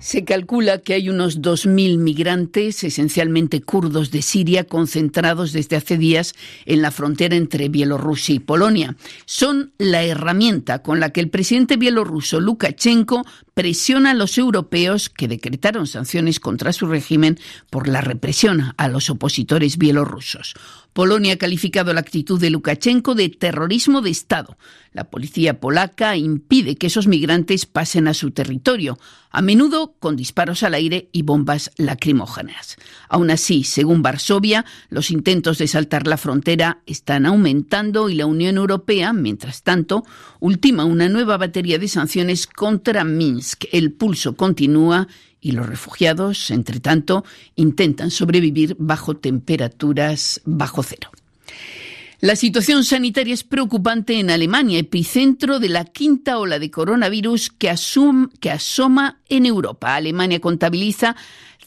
Se 0.00 0.24
calcula 0.24 0.78
que 0.78 0.94
hay 0.94 1.10
unos 1.10 1.42
2.000 1.42 1.98
migrantes, 1.98 2.82
esencialmente 2.84 3.60
kurdos 3.60 4.10
de 4.10 4.22
Siria, 4.22 4.64
concentrados 4.64 5.52
desde 5.52 5.76
hace 5.76 5.98
días 5.98 6.34
en 6.64 6.80
la 6.80 6.90
frontera 6.90 7.36
entre 7.36 7.68
Bielorrusia 7.68 8.34
y 8.34 8.38
Polonia. 8.38 8.96
Son 9.26 9.72
la 9.76 10.02
herramienta 10.02 10.80
con 10.80 11.00
la 11.00 11.10
que 11.10 11.20
el 11.20 11.28
presidente 11.28 11.76
bielorruso 11.76 12.40
Lukashenko 12.40 13.26
presiona 13.60 14.12
a 14.12 14.14
los 14.14 14.38
europeos 14.38 15.10
que 15.10 15.28
decretaron 15.28 15.86
sanciones 15.86 16.40
contra 16.40 16.72
su 16.72 16.86
régimen 16.86 17.38
por 17.68 17.88
la 17.88 18.00
represión 18.00 18.72
a 18.78 18.88
los 18.88 19.10
opositores 19.10 19.76
bielorrusos. 19.76 20.54
Polonia 20.94 21.34
ha 21.34 21.36
calificado 21.36 21.92
la 21.92 22.00
actitud 22.00 22.40
de 22.40 22.48
Lukashenko 22.48 23.14
de 23.14 23.28
terrorismo 23.28 24.00
de 24.00 24.10
Estado. 24.10 24.56
La 24.92 25.04
policía 25.04 25.60
polaca 25.60 26.16
impide 26.16 26.76
que 26.76 26.86
esos 26.88 27.06
migrantes 27.06 27.66
pasen 27.66 28.08
a 28.08 28.14
su 28.14 28.30
territorio, 28.30 28.98
a 29.30 29.42
menudo 29.42 29.94
con 30.00 30.16
disparos 30.16 30.62
al 30.62 30.74
aire 30.74 31.10
y 31.12 31.22
bombas 31.22 31.70
lacrimógenas. 31.76 32.76
Aún 33.08 33.30
así, 33.30 33.62
según 33.62 34.02
Varsovia, 34.02 34.64
los 34.88 35.10
intentos 35.10 35.58
de 35.58 35.68
saltar 35.68 36.06
la 36.06 36.16
frontera 36.16 36.82
están 36.86 37.26
aumentando 37.26 38.08
y 38.08 38.14
la 38.14 38.26
Unión 38.26 38.56
Europea, 38.56 39.12
mientras 39.12 39.62
tanto, 39.62 40.02
ultima 40.40 40.86
una 40.86 41.08
nueva 41.08 41.36
batería 41.36 41.78
de 41.78 41.88
sanciones 41.88 42.46
contra 42.46 43.04
Minsk. 43.04 43.49
El 43.72 43.92
pulso 43.92 44.36
continúa 44.36 45.08
y 45.40 45.52
los 45.52 45.66
refugiados, 45.66 46.50
entre 46.50 46.80
tanto, 46.80 47.24
intentan 47.56 48.10
sobrevivir 48.10 48.76
bajo 48.78 49.16
temperaturas 49.16 50.40
bajo 50.44 50.82
cero. 50.82 51.10
La 52.20 52.36
situación 52.36 52.84
sanitaria 52.84 53.32
es 53.32 53.44
preocupante 53.44 54.20
en 54.20 54.30
Alemania, 54.30 54.78
epicentro 54.78 55.58
de 55.58 55.70
la 55.70 55.86
quinta 55.86 56.38
ola 56.38 56.58
de 56.58 56.70
coronavirus 56.70 57.48
que, 57.48 57.74
que 58.40 58.50
asoma 58.50 59.20
en 59.30 59.46
Europa. 59.46 59.94
Alemania 59.94 60.38
contabiliza 60.38 61.16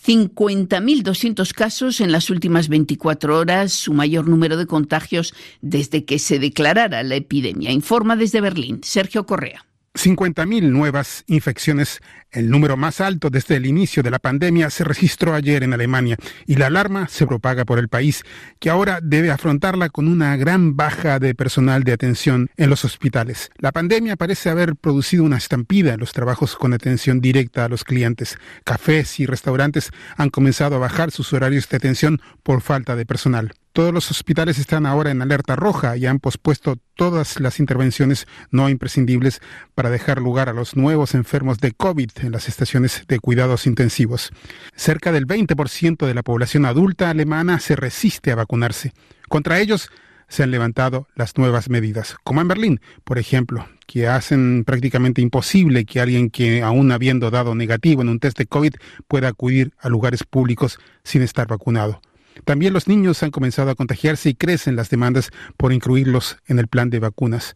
50.200 0.06 1.54
casos 1.54 2.02
en 2.02 2.12
las 2.12 2.30
últimas 2.30 2.68
24 2.68 3.40
horas, 3.40 3.74
su 3.74 3.94
mayor 3.94 4.28
número 4.28 4.56
de 4.56 4.68
contagios 4.68 5.34
desde 5.62 6.06
que 6.06 6.20
se 6.20 6.38
declarara 6.38 7.02
la 7.02 7.16
epidemia. 7.16 7.72
Informa 7.72 8.16
desde 8.16 8.40
Berlín, 8.40 8.82
Sergio 8.84 9.26
Correa. 9.26 9.66
50.000 9.96 10.64
nuevas 10.64 11.24
infecciones, 11.28 12.02
el 12.34 12.50
número 12.50 12.78
más 12.78 13.02
alto 13.02 13.30
desde 13.30 13.56
el 13.56 13.66
inicio 13.66 14.04
de 14.04 14.12
la 14.12 14.20
pandemia, 14.20 14.70
se 14.70 14.84
registró 14.84 15.34
ayer 15.34 15.64
en 15.64 15.74
Alemania 15.74 16.18
y 16.46 16.56
la 16.56 16.68
alarma 16.68 17.08
se 17.08 17.26
propaga 17.26 17.66
por 17.66 17.80
el 17.80 17.90
país, 17.90 18.24
que 18.60 18.70
ahora 18.70 19.00
debe 19.02 19.32
afrontarla 19.32 19.90
con 19.90 20.08
una 20.08 20.36
gran 20.38 20.76
baja 20.76 21.20
de 21.20 21.36
personal 21.36 21.84
de 21.84 21.94
atención 21.94 22.50
en 22.58 22.70
los 22.70 22.86
hospitales. 22.86 23.50
La 23.58 23.72
pandemia 23.72 24.16
parece 24.16 24.50
haber 24.50 24.76
producido 24.76 25.24
una 25.24 25.38
estampida 25.38 25.94
en 25.94 26.00
los 26.00 26.14
trabajos 26.14 26.56
con 26.56 26.74
atención 26.74 27.22
directa 27.22 27.66
a 27.66 27.70
los 27.70 27.84
clientes. 27.84 28.38
Cafés 28.64 29.20
y 29.20 29.26
restaurantes 29.26 29.92
han 30.18 30.30
comenzado 30.30 30.76
a 30.76 30.80
bajar 30.80 31.12
sus 31.12 31.34
horarios 31.34 31.70
de 31.70 31.78
atención 31.78 32.22
por 32.44 32.62
falta 32.62 32.96
de 32.96 33.06
personal. 33.06 33.54
Todos 33.74 33.92
los 33.92 34.12
hospitales 34.12 34.60
están 34.60 34.86
ahora 34.86 35.10
en 35.10 35.24
alerta 35.24 35.56
roja 35.56 35.98
y 35.98 36.06
han 36.06 36.20
pospuesto 36.20 36.78
todas 36.96 37.40
las 37.40 37.60
intervenciones 37.60 38.28
no 38.52 38.70
imprescindibles 38.70 39.42
para 39.74 39.90
dejar 39.90 40.22
lugar 40.22 40.48
a 40.48 40.54
los 40.54 40.76
nuevos 40.76 41.16
enfermos 41.16 41.58
de 41.58 41.72
COVID 41.72 42.12
en 42.24 42.32
las 42.32 42.48
estaciones 42.48 43.04
de 43.08 43.20
cuidados 43.20 43.68
intensivos. 43.68 44.32
Cerca 44.76 45.12
del 45.12 45.28
20% 45.28 46.06
de 46.06 46.14
la 46.14 46.24
población 46.24 46.66
adulta 46.66 47.10
alemana 47.10 47.60
se 47.60 47.76
resiste 47.76 48.32
a 48.32 48.36
vacunarse. 48.36 48.94
Contra 49.30 49.60
ellos 49.60 49.90
se 50.28 50.44
han 50.44 50.52
levantado 50.52 51.08
las 51.16 51.38
nuevas 51.38 51.70
medidas, 51.70 52.16
como 52.24 52.42
en 52.42 52.48
Berlín, 52.48 52.82
por 53.04 53.20
ejemplo, 53.20 53.68
que 53.86 54.08
hacen 54.08 54.64
prácticamente 54.66 55.22
imposible 55.22 55.86
que 55.86 56.00
alguien 56.00 56.30
que 56.30 56.64
aún 56.64 56.92
habiendo 56.92 57.30
dado 57.30 57.54
negativo 57.54 58.02
en 58.02 58.10
un 58.10 58.20
test 58.20 58.38
de 58.38 58.48
COVID 58.48 58.74
pueda 59.08 59.28
acudir 59.28 59.74
a 59.80 59.90
lugares 59.90 60.24
públicos 60.24 60.80
sin 61.04 61.22
estar 61.22 61.48
vacunado. 61.48 62.02
También 62.46 62.74
los 62.74 62.88
niños 62.88 63.22
han 63.22 63.32
comenzado 63.32 63.70
a 63.70 63.76
contagiarse 63.76 64.30
y 64.30 64.34
crecen 64.34 64.76
las 64.76 64.90
demandas 64.90 65.30
por 65.56 65.72
incluirlos 65.72 66.38
en 66.48 66.60
el 66.60 66.68
plan 66.68 66.90
de 66.90 67.00
vacunas. 67.00 67.54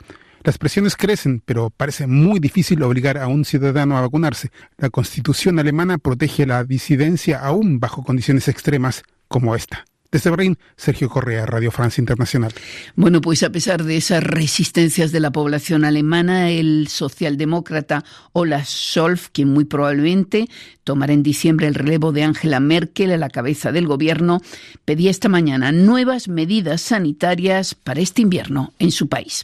Las 0.47 0.57
presiones 0.57 0.95
crecen, 0.95 1.43
pero 1.45 1.71
parece 1.75 2.07
muy 2.07 2.39
difícil 2.39 2.81
obligar 2.81 3.17
a 3.17 3.27
un 3.27 3.43
ciudadano 3.43 3.97
a 3.97 4.01
vacunarse. 4.01 4.49
La 4.77 4.89
constitución 4.89 5.59
alemana 5.59 5.97
protege 5.97 6.45
la 6.45 6.63
disidencia 6.63 7.39
aún 7.39 7.81
bajo 7.81 8.01
condiciones 8.01 8.47
extremas 8.47 9.03
como 9.27 9.57
esta. 9.57 9.83
Desde 10.09 10.29
Berlín, 10.29 10.57
Sergio 10.77 11.09
Correa, 11.09 11.45
Radio 11.45 11.69
Francia 11.69 12.01
Internacional. 12.01 12.53
Bueno, 12.95 13.19
pues 13.19 13.43
a 13.43 13.49
pesar 13.49 13.83
de 13.83 13.97
esas 13.97 14.23
resistencias 14.23 15.11
de 15.11 15.19
la 15.19 15.31
población 15.31 15.83
alemana, 15.83 16.49
el 16.49 16.87
socialdemócrata 16.87 18.05
Olaf 18.31 18.69
Scholz, 18.69 19.27
quien 19.27 19.49
muy 19.49 19.65
probablemente 19.65 20.47
tomará 20.85 21.11
en 21.11 21.23
diciembre 21.23 21.67
el 21.67 21.75
relevo 21.75 22.13
de 22.13 22.23
Angela 22.23 22.61
Merkel 22.61 23.11
a 23.11 23.17
la 23.17 23.29
cabeza 23.29 23.73
del 23.73 23.85
gobierno, 23.85 24.39
pedía 24.85 25.11
esta 25.11 25.27
mañana 25.27 25.73
nuevas 25.73 26.29
medidas 26.29 26.79
sanitarias 26.79 27.75
para 27.75 27.99
este 27.99 28.21
invierno 28.21 28.71
en 28.79 28.93
su 28.93 29.09
país. 29.09 29.43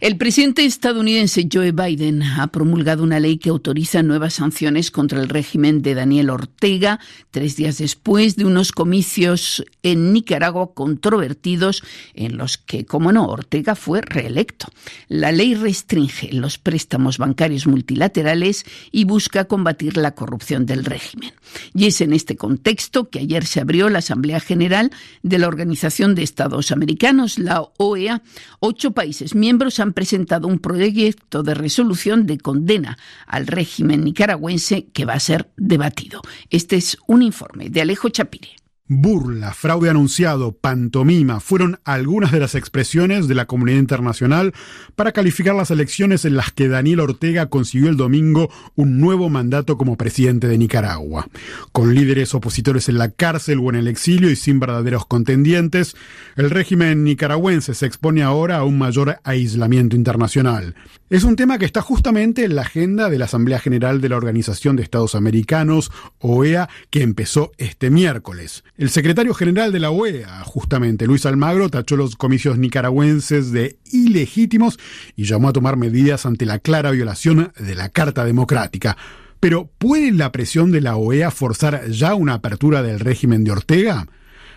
El 0.00 0.16
presidente 0.16 0.64
estadounidense 0.64 1.46
Joe 1.52 1.72
Biden 1.72 2.22
ha 2.22 2.46
promulgado 2.46 3.02
una 3.02 3.20
ley 3.20 3.36
que 3.36 3.50
autoriza 3.50 4.02
nuevas 4.02 4.32
sanciones 4.32 4.90
contra 4.90 5.20
el 5.20 5.28
régimen 5.28 5.82
de 5.82 5.92
Daniel 5.92 6.30
Ortega, 6.30 7.00
tres 7.30 7.56
días 7.56 7.76
después 7.76 8.36
de 8.36 8.46
unos 8.46 8.72
comicios 8.72 9.62
en 9.82 10.14
Nicaragua 10.14 10.72
controvertidos 10.72 11.82
en 12.14 12.38
los 12.38 12.56
que, 12.56 12.86
como 12.86 13.12
no, 13.12 13.26
Ortega 13.26 13.74
fue 13.74 14.00
reelecto. 14.00 14.68
La 15.08 15.32
ley 15.32 15.54
restringe 15.54 16.32
los 16.32 16.56
préstamos 16.56 17.18
bancarios 17.18 17.66
multilaterales 17.66 18.64
y 18.90 19.04
busca 19.04 19.44
combatir 19.44 19.98
la 19.98 20.14
corrupción 20.14 20.64
del 20.64 20.86
régimen. 20.86 21.34
Y 21.74 21.84
es 21.84 22.00
en 22.00 22.14
este 22.14 22.36
contexto 22.36 23.10
que 23.10 23.18
ayer 23.18 23.44
se 23.44 23.60
abrió 23.60 23.90
la 23.90 23.98
Asamblea 23.98 24.40
General 24.40 24.90
de 25.22 25.38
la 25.38 25.48
Organización 25.48 26.14
de 26.14 26.22
Estados 26.22 26.70
Americanos, 26.70 27.38
la 27.38 27.68
OEA. 27.76 28.22
Ocho 28.60 28.92
países 28.92 29.34
miembros 29.34 29.78
han 29.78 29.89
presentado 29.92 30.48
un 30.48 30.58
proyecto 30.58 31.42
de 31.42 31.54
resolución 31.54 32.26
de 32.26 32.38
condena 32.38 32.98
al 33.26 33.46
régimen 33.46 34.04
nicaragüense 34.04 34.86
que 34.92 35.04
va 35.04 35.14
a 35.14 35.20
ser 35.20 35.50
debatido. 35.56 36.20
Este 36.50 36.76
es 36.76 36.98
un 37.06 37.22
informe 37.22 37.70
de 37.70 37.80
Alejo 37.80 38.08
Chapire. 38.08 38.59
Burla, 38.92 39.54
fraude 39.54 39.88
anunciado, 39.88 40.50
pantomima 40.50 41.38
fueron 41.38 41.78
algunas 41.84 42.32
de 42.32 42.40
las 42.40 42.56
expresiones 42.56 43.28
de 43.28 43.36
la 43.36 43.44
comunidad 43.44 43.78
internacional 43.78 44.52
para 44.96 45.12
calificar 45.12 45.54
las 45.54 45.70
elecciones 45.70 46.24
en 46.24 46.34
las 46.34 46.50
que 46.50 46.66
Daniel 46.66 46.98
Ortega 46.98 47.46
consiguió 47.46 47.88
el 47.88 47.96
domingo 47.96 48.50
un 48.74 48.98
nuevo 48.98 49.28
mandato 49.28 49.78
como 49.78 49.96
presidente 49.96 50.48
de 50.48 50.58
Nicaragua. 50.58 51.28
Con 51.70 51.94
líderes 51.94 52.34
opositores 52.34 52.88
en 52.88 52.98
la 52.98 53.10
cárcel 53.10 53.60
o 53.60 53.70
en 53.70 53.76
el 53.76 53.86
exilio 53.86 54.28
y 54.28 54.34
sin 54.34 54.58
verdaderos 54.58 55.06
contendientes, 55.06 55.94
el 56.34 56.50
régimen 56.50 57.04
nicaragüense 57.04 57.74
se 57.74 57.86
expone 57.86 58.24
ahora 58.24 58.56
a 58.56 58.64
un 58.64 58.76
mayor 58.76 59.20
aislamiento 59.22 59.94
internacional. 59.94 60.74
Es 61.10 61.22
un 61.22 61.36
tema 61.36 61.58
que 61.58 61.64
está 61.64 61.80
justamente 61.80 62.44
en 62.44 62.56
la 62.56 62.62
agenda 62.62 63.08
de 63.08 63.18
la 63.18 63.24
Asamblea 63.24 63.60
General 63.60 64.00
de 64.00 64.08
la 64.08 64.16
Organización 64.16 64.74
de 64.74 64.82
Estados 64.82 65.14
Americanos, 65.14 65.90
OEA, 66.18 66.68
que 66.90 67.02
empezó 67.02 67.52
este 67.58 67.90
miércoles. 67.90 68.62
El 68.80 68.88
secretario 68.88 69.34
general 69.34 69.72
de 69.72 69.78
la 69.78 69.90
OEA, 69.90 70.42
justamente 70.42 71.06
Luis 71.06 71.26
Almagro, 71.26 71.68
tachó 71.68 71.96
los 71.96 72.16
comicios 72.16 72.56
nicaragüenses 72.56 73.52
de 73.52 73.76
ilegítimos 73.92 74.78
y 75.16 75.24
llamó 75.24 75.50
a 75.50 75.52
tomar 75.52 75.76
medidas 75.76 76.24
ante 76.24 76.46
la 76.46 76.60
clara 76.60 76.90
violación 76.90 77.52
de 77.58 77.74
la 77.74 77.90
Carta 77.90 78.24
Democrática. 78.24 78.96
Pero 79.38 79.68
¿puede 79.76 80.12
la 80.12 80.32
presión 80.32 80.72
de 80.72 80.80
la 80.80 80.96
OEA 80.96 81.30
forzar 81.30 81.90
ya 81.90 82.14
una 82.14 82.32
apertura 82.32 82.82
del 82.82 83.00
régimen 83.00 83.44
de 83.44 83.50
Ortega? 83.50 84.06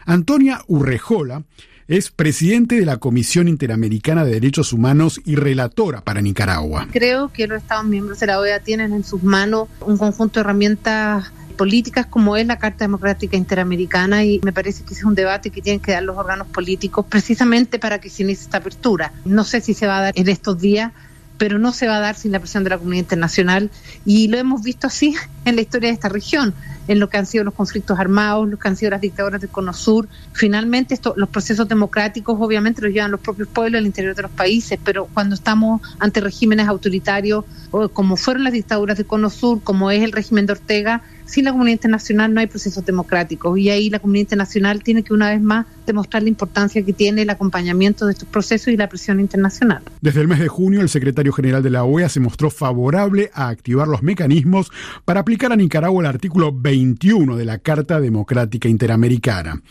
Antonia 0.06 0.62
Urrejola 0.68 1.44
es 1.90 2.10
presidente 2.10 2.80
de 2.80 2.86
la 2.86 3.00
Comisión 3.00 3.50
Interamericana 3.50 4.24
de 4.24 4.32
Derechos 4.32 4.72
Humanos 4.72 5.20
y 5.26 5.36
relatora 5.36 6.00
para 6.00 6.22
Nicaragua. 6.22 6.88
Creo 6.94 7.34
que 7.34 7.46
los 7.46 7.62
Estados 7.62 7.88
miembros 7.88 8.22
de 8.22 8.28
la 8.28 8.40
OEA 8.40 8.62
tienen 8.62 8.94
en 8.94 9.04
sus 9.04 9.22
manos 9.22 9.68
un 9.82 9.98
conjunto 9.98 10.40
de 10.40 10.46
herramientas 10.46 11.34
políticas 11.54 12.06
como 12.06 12.36
es 12.38 12.46
la 12.46 12.58
Carta 12.58 12.84
Democrática 12.86 13.38
Interamericana 13.38 14.24
y 14.24 14.40
me 14.44 14.54
parece 14.54 14.84
que 14.84 14.94
es 14.94 15.04
un 15.04 15.16
debate 15.16 15.50
que 15.50 15.62
tienen 15.62 15.80
que 15.80 15.92
dar 15.92 16.04
los 16.04 16.18
órganos 16.18 16.48
políticos 16.48 17.06
precisamente 17.08 17.80
para 17.80 18.00
que 18.00 18.10
se 18.10 18.24
inicie 18.24 18.44
esta 18.44 18.58
apertura. 18.58 19.14
No 19.26 19.44
sé 19.44 19.62
si 19.62 19.74
se 19.74 19.88
va 19.88 20.00
a 20.00 20.02
dar 20.02 20.14
en 20.16 20.30
estos 20.30 20.60
días, 20.60 20.92
pero 21.38 21.60
no 21.60 21.74
se 21.74 21.88
va 21.88 21.98
a 21.98 22.00
dar 22.00 22.16
sin 22.16 22.32
la 22.32 22.40
presión 22.40 22.64
de 22.64 22.70
la 22.70 22.78
comunidad 22.78 23.04
internacional 23.04 23.70
y 24.06 24.28
lo 24.28 24.38
hemos 24.38 24.62
visto 24.64 24.88
así 24.88 25.16
en 25.46 25.56
la 25.56 25.62
historia 25.62 25.90
de 25.90 25.94
esta 25.94 26.10
región. 26.10 26.54
en 26.88 27.00
lo 27.00 27.10
que 27.10 27.18
han 27.18 27.26
sido 27.26 27.46
los 27.46 27.54
conflictos 27.54 27.98
armados, 27.98 28.50
lo 28.50 28.58
que 28.60 28.68
han 28.68 28.76
sido 28.76 28.92
las 28.92 29.00
dictaduras 29.00 29.40
del 29.40 29.50
Cono 29.50 29.72
Sur. 29.74 30.10
Finalmente, 30.34 30.94
esto, 30.94 31.14
los 31.16 31.30
procesos 31.30 31.68
democráticos 31.68 32.38
obviamente 32.40 32.82
los 32.82 32.92
llevan 32.92 33.12
los 33.12 33.22
propios 33.22 33.48
pueblos 33.48 33.80
al 33.80 33.86
interior 33.86 34.16
de 34.16 34.24
los 34.24 34.32
países, 34.32 34.78
pero 34.84 35.06
cuando 35.14 35.36
estamos 35.36 35.82
ante 36.00 36.20
regímenes 36.20 36.68
autoritarios, 36.68 37.46
como 37.94 38.18
fueron 38.18 38.44
las 38.44 38.52
dictaduras 38.52 38.98
del 38.98 39.06
Cono 39.06 39.30
Sur, 39.30 39.62
como 39.64 39.92
es 39.92 40.04
el 40.04 40.12
régimen 40.12 40.46
de 40.46 40.54
Ortega, 40.54 41.02
sin 41.26 41.46
la 41.46 41.52
comunidad 41.52 41.74
internacional 41.74 42.34
no 42.34 42.40
hay 42.40 42.48
procesos 42.48 42.86
democráticos 42.86 43.58
y 43.58 43.70
ahí 43.70 43.90
la 43.90 44.00
comunidad 44.00 44.24
internacional 44.24 44.84
tiene 44.84 45.04
que 45.04 45.14
una 45.14 45.30
vez 45.30 45.42
más 45.42 45.66
demostrar 45.86 46.24
la 46.24 46.30
importancia 46.30 46.84
que 46.84 46.94
tiene 46.94 47.24
el 47.24 47.30
acompañamiento 47.30 48.06
de 48.06 48.14
estos 48.14 48.28
procesos 48.28 48.70
y 48.70 48.78
la 48.78 48.88
presión 48.88 49.20
internacional. 49.20 49.84
Desde 50.02 50.22
el 50.22 50.28
mes 50.28 50.40
de 50.40 50.48
junio, 50.48 50.82
el 50.82 50.90
secretario 50.90 51.34
general 51.34 51.64
de 51.64 51.70
la 51.70 51.84
OEA 51.84 52.10
se 52.10 52.20
mostró 52.20 52.50
favorable 52.50 53.32
a 53.34 53.50
activar 53.50 53.88
los 53.88 54.04
mecanismos 54.04 54.72
para 55.06 55.22
aplicar 55.22 55.52
a 55.52 55.56
Nicaragua 55.56 56.02
el 56.02 56.08
artículo 56.08 56.52
21 56.54 57.36
de 57.36 57.46
la 57.46 57.60
Carta 57.60 58.00
Democrática 58.00 58.68
Interamericana. 58.68 59.62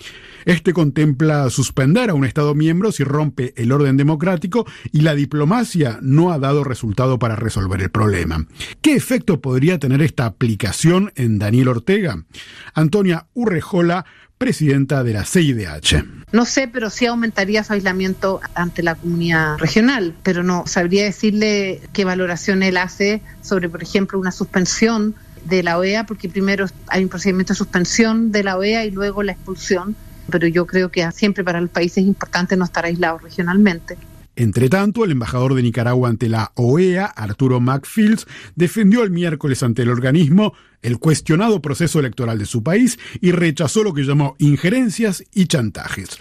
Este 0.45 0.73
contempla 0.73 1.49
suspender 1.51 2.11
a 2.11 2.15
un 2.15 2.25
Estado 2.25 2.55
miembro 2.55 2.91
si 2.91 3.05
rompe 3.05 3.55
el 3.57 3.71
orden 3.71 3.97
democrático 3.97 4.67
y 4.91 5.03
la 5.03 5.15
diplomacia 5.15 5.99
no 6.03 6.33
ha 6.33 6.39
dado 6.39 6.65
resultado 6.65 7.19
para 7.19 7.37
resolver 7.37 7.81
el 7.81 7.91
problema. 7.91 8.47
¿Qué 8.81 8.95
efecto 8.95 9.41
podría 9.41 9.79
tener 9.79 10.03
esta 10.03 10.27
aplicación 10.27 11.13
en 11.15 11.39
Daniel 11.43 11.69
Ortega? 11.69 12.25
Antonia 12.75 13.27
Urrejola, 13.35 14.05
presidenta 14.39 15.05
de 15.05 15.13
la 15.13 15.25
CIDH. 15.25 16.05
No 16.33 16.45
sé, 16.45 16.69
pero 16.69 16.91
sí 16.91 17.07
aumentaría 17.07 17.63
su 17.63 17.75
aislamiento 17.75 18.41
ante 18.55 18.83
la 18.83 18.95
comunidad 18.95 19.59
regional, 19.59 20.15
pero 20.23 20.43
no 20.43 20.65
sabría 20.67 21.05
decirle 21.05 21.81
qué 21.93 22.05
valoración 22.05 22.63
él 22.63 22.77
hace 22.77 23.23
sobre, 23.43 23.69
por 23.69 23.83
ejemplo, 23.83 24.19
una 24.19 24.33
suspensión 24.33 25.15
de 25.45 25.63
la 25.63 25.79
OEA, 25.79 26.07
porque 26.07 26.29
primero 26.29 26.67
hay 26.89 27.03
un 27.03 27.09
procedimiento 27.09 27.53
de 27.53 27.59
suspensión 27.59 28.33
de 28.33 28.45
la 28.45 28.57
OEA 28.57 28.85
y 28.85 28.91
luego 28.91 29.23
la 29.23 29.33
expulsión 29.33 29.97
pero 30.31 30.47
yo 30.47 30.67
creo 30.67 30.91
que 30.91 31.11
siempre 31.13 31.45
para 31.45 31.59
el 31.59 31.69
país 31.69 31.97
es 31.99 32.05
importante 32.05 32.57
no 32.57 32.65
estar 32.65 32.85
aislados 32.85 33.23
regionalmente. 33.23 33.99
Entre 34.35 34.69
tanto, 34.69 35.05
el 35.05 35.13
embajador 35.13 35.55
de 35.55 35.63
Nicaragua 35.63 36.09
ante 36.09 36.29
la 36.29 36.53
OEA, 36.55 37.05
Arturo 37.05 37.61
McFields, 37.61 38.27
defendió 38.55 39.03
el 39.03 39.11
miércoles 39.11 39.63
ante 39.63 39.83
el 39.83 39.91
organismo 39.91 40.55
el 40.81 40.99
cuestionado 40.99 41.63
proceso 41.63 42.01
electoral 42.01 42.39
de 42.39 42.47
su 42.47 42.63
país 42.63 42.99
y 43.21 43.33
rechazó 43.33 43.85
lo 43.85 43.95
que 43.95 44.03
llamó 44.03 44.35
injerencias 44.39 45.25
y 45.33 45.47
chantajes. 45.47 46.19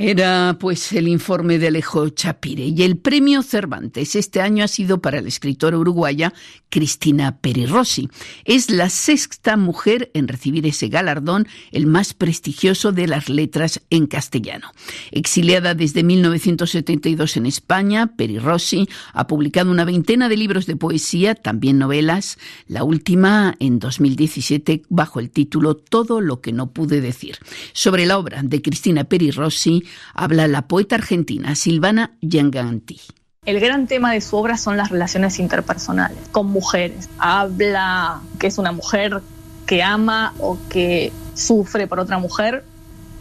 Era 0.00 0.56
pues 0.60 0.92
el 0.92 1.08
informe 1.08 1.58
de 1.58 1.66
Alejo 1.66 2.08
Chapire 2.10 2.66
y 2.66 2.84
el 2.84 2.98
premio 2.98 3.42
Cervantes 3.42 4.14
este 4.14 4.40
año 4.40 4.62
ha 4.62 4.68
sido 4.68 5.02
para 5.02 5.20
la 5.20 5.26
escritora 5.26 5.76
uruguaya 5.76 6.32
Cristina 6.70 7.40
Rossi. 7.68 8.08
Es 8.44 8.70
la 8.70 8.90
sexta 8.90 9.56
mujer 9.56 10.12
en 10.14 10.28
recibir 10.28 10.64
ese 10.66 10.86
galardón, 10.86 11.48
el 11.72 11.86
más 11.88 12.14
prestigioso 12.14 12.92
de 12.92 13.08
las 13.08 13.28
letras 13.28 13.80
en 13.90 14.06
castellano. 14.06 14.70
Exiliada 15.10 15.74
desde 15.74 16.04
1972 16.04 17.36
en 17.36 17.46
España, 17.46 18.12
Rossi 18.40 18.88
ha 19.12 19.26
publicado 19.26 19.72
una 19.72 19.84
veintena 19.84 20.28
de 20.28 20.36
libros 20.36 20.66
de 20.66 20.76
poesía, 20.76 21.34
también 21.34 21.76
novelas, 21.76 22.38
la 22.68 22.84
última 22.84 23.56
en 23.58 23.80
2017 23.80 24.82
bajo 24.88 25.18
el 25.18 25.30
título 25.30 25.74
Todo 25.74 26.20
lo 26.20 26.40
que 26.40 26.52
no 26.52 26.70
pude 26.70 27.00
decir. 27.00 27.38
Sobre 27.72 28.06
la 28.06 28.16
obra 28.16 28.44
de 28.44 28.62
Cristina 28.62 29.08
Rossi 29.34 29.87
habla 30.14 30.48
la 30.48 30.62
poeta 30.62 30.96
argentina 30.96 31.54
Silvana 31.54 32.12
Yanganti. 32.20 33.00
El 33.44 33.60
gran 33.60 33.86
tema 33.86 34.12
de 34.12 34.20
su 34.20 34.36
obra 34.36 34.56
son 34.56 34.76
las 34.76 34.90
relaciones 34.90 35.38
interpersonales 35.38 36.18
con 36.32 36.48
mujeres. 36.48 37.08
Habla 37.18 38.20
que 38.38 38.48
es 38.48 38.58
una 38.58 38.72
mujer 38.72 39.22
que 39.66 39.82
ama 39.82 40.34
o 40.38 40.58
que 40.68 41.12
sufre 41.34 41.86
por 41.86 42.00
otra 42.00 42.18
mujer. 42.18 42.64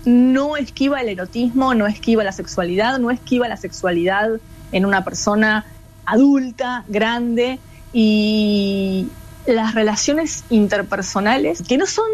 No 0.05 0.57
esquiva 0.57 1.01
el 1.01 1.09
erotismo, 1.09 1.73
no 1.75 1.87
esquiva 1.87 2.23
la 2.23 2.31
sexualidad, 2.31 2.99
no 2.99 3.11
esquiva 3.11 3.47
la 3.47 3.57
sexualidad 3.57 4.39
en 4.71 4.85
una 4.85 5.03
persona 5.03 5.65
adulta, 6.05 6.83
grande 6.87 7.59
y 7.93 9.07
las 9.47 9.73
relaciones 9.73 10.43
interpersonales, 10.49 11.63
que 11.67 11.77
no 11.77 11.85
son 11.85 12.05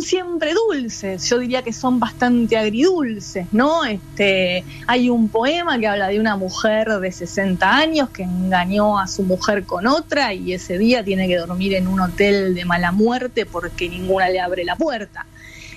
siempre 0.00 0.52
dulces, 0.54 1.28
yo 1.28 1.38
diría 1.38 1.62
que 1.62 1.72
son 1.72 1.98
bastante 1.98 2.56
agridulces, 2.56 3.46
¿no? 3.52 3.84
Este, 3.84 4.64
hay 4.86 5.08
un 5.08 5.28
poema 5.28 5.78
que 5.78 5.86
habla 5.86 6.08
de 6.08 6.20
una 6.20 6.36
mujer 6.36 6.88
de 6.88 7.12
60 7.12 7.76
años 7.76 8.10
que 8.10 8.24
engañó 8.24 8.98
a 8.98 9.06
su 9.06 9.22
mujer 9.22 9.64
con 9.64 9.86
otra 9.86 10.34
y 10.34 10.52
ese 10.52 10.78
día 10.78 11.04
tiene 11.04 11.26
que 11.28 11.36
dormir 11.36 11.74
en 11.74 11.86
un 11.86 12.00
hotel 12.00 12.54
de 12.54 12.64
mala 12.64 12.92
muerte 12.92 13.46
porque 13.46 13.88
ninguna 13.88 14.28
le 14.28 14.40
abre 14.40 14.64
la 14.64 14.76
puerta. 14.76 15.26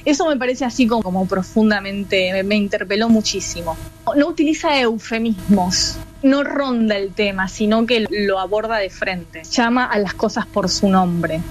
Eso 0.08 0.26
me 0.26 0.38
parece 0.38 0.64
así 0.64 0.88
como, 0.88 1.28
profundamente, 1.28 2.42
me, 2.42 2.56
interpeló 2.56 3.10
muchísimo. 3.10 3.76
No 4.16 4.30
utiliza 4.30 4.80
eufemismos, 4.80 5.98
no 6.24 6.46
ronda 6.46 6.96
el 6.96 7.12
tema, 7.12 7.50
sino 7.50 7.86
que 7.86 8.08
lo 8.10 8.40
aborda 8.40 8.78
de 8.78 8.90
frente. 8.90 9.42
Llama 9.52 9.84
a 9.84 10.00
las 10.00 10.14
cosas 10.14 10.46
por 10.46 10.70
su 10.70 10.88
nombre. 10.88 11.42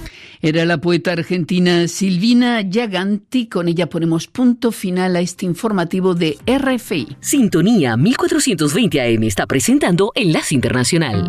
Era 0.40 0.64
la 0.64 0.78
poeta 0.78 1.12
argentina 1.12 1.86
Silvina 1.86 2.62
Yaganti. 2.62 3.46
Con 3.46 3.68
ella 3.68 3.90
ponemos 3.90 4.26
punto 4.26 4.72
final 4.72 5.16
a 5.16 5.20
este 5.20 5.44
informativo 5.44 6.14
de 6.14 6.38
RFI. 6.46 7.18
Sintonía 7.20 7.98
1420 7.98 9.02
AM 9.02 9.22
está 9.24 9.44
presentando 9.44 10.12
Enlace 10.14 10.54
Internacional. 10.54 11.28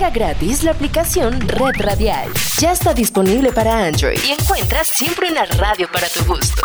Descarga 0.00 0.18
gratis 0.18 0.64
la 0.64 0.70
aplicación 0.70 1.38
Red 1.40 1.74
Radial. 1.78 2.30
Ya 2.58 2.72
está 2.72 2.94
disponible 2.94 3.52
para 3.52 3.84
Android 3.84 4.16
y 4.26 4.30
encuentras 4.30 4.88
siempre 4.88 5.30
una 5.30 5.44
radio 5.44 5.88
para 5.92 6.08
tu 6.08 6.24
gusto. 6.24 6.62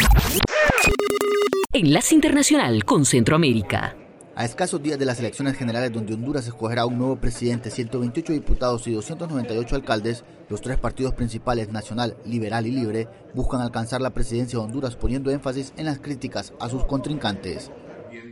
Enlace 1.74 2.16
Internacional 2.16 2.86
con 2.86 3.04
Centroamérica. 3.04 3.98
A 4.38 4.46
escasos 4.46 4.82
días 4.82 4.98
de 4.98 5.04
las 5.04 5.20
elecciones 5.20 5.58
generales 5.58 5.92
donde 5.92 6.14
Honduras 6.14 6.48
escogerá 6.48 6.86
un 6.86 6.98
nuevo 6.98 7.18
presidente, 7.18 7.72
128 7.72 8.32
diputados 8.32 8.88
y 8.88 8.94
298 8.94 9.76
alcaldes, 9.76 10.24
los 10.48 10.62
tres 10.62 10.78
partidos 10.78 11.14
principales, 11.14 11.70
Nacional, 11.70 12.16
Liberal 12.24 12.68
y 12.68 12.72
Libre, 12.72 13.10
buscan 13.34 13.60
alcanzar 13.60 14.00
la 14.00 14.14
presidencia 14.14 14.60
de 14.60 14.64
Honduras 14.64 14.96
poniendo 14.96 15.30
énfasis 15.30 15.74
en 15.76 15.88
las 15.88 16.00
críticas 16.00 16.54
a 16.62 16.70
sus 16.70 16.86
contrincantes. 16.86 17.70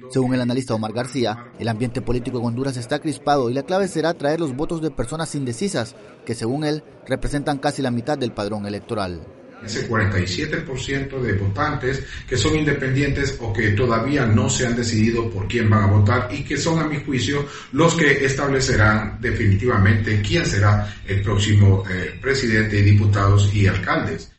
Según 0.10 0.34
el 0.34 0.42
analista 0.42 0.74
Omar 0.74 0.94
García, 0.94 1.52
el 1.60 1.68
ambiente 1.68 2.02
político 2.02 2.40
en 2.40 2.46
Honduras 2.46 2.78
está 2.78 3.00
crispado 3.00 3.50
y 3.50 3.54
la 3.54 3.64
clave 3.64 3.88
será 3.88 4.14
traer 4.14 4.40
los 4.40 4.56
votos 4.56 4.82
de 4.82 4.92
personas 4.92 5.34
indecisas, 5.36 5.96
que 6.26 6.36
según 6.36 6.64
él 6.64 6.84
representan 7.08 7.58
casi 7.58 7.82
la 7.82 7.92
mitad 7.92 8.18
del 8.18 8.34
padrón 8.34 8.66
electoral. 8.66 9.26
Ese 9.66 9.90
47% 9.90 11.22
de 11.22 11.34
votantes 11.34 12.04
que 12.28 12.36
son 12.36 12.58
independientes 12.58 13.38
o 13.40 13.54
que 13.54 13.70
todavía 13.70 14.26
no 14.26 14.50
se 14.50 14.68
han 14.68 14.76
decidido 14.76 15.30
por 15.30 15.48
quién 15.48 15.70
van 15.70 15.84
a 15.84 15.88
votar 15.88 16.28
y 16.34 16.44
que 16.44 16.58
son 16.58 16.80
a 16.80 16.88
mi 16.88 17.00
juicio 17.00 17.46
los 17.72 17.96
que 17.96 18.26
establecerán 18.26 19.20
definitivamente 19.22 20.22
quién 20.22 20.46
será 20.46 20.94
el 21.08 21.22
próximo 21.22 21.84
eh, 21.90 22.20
presidente, 22.22 22.82
diputados 22.82 23.54
y 23.54 23.68
alcaldes. 23.68 24.33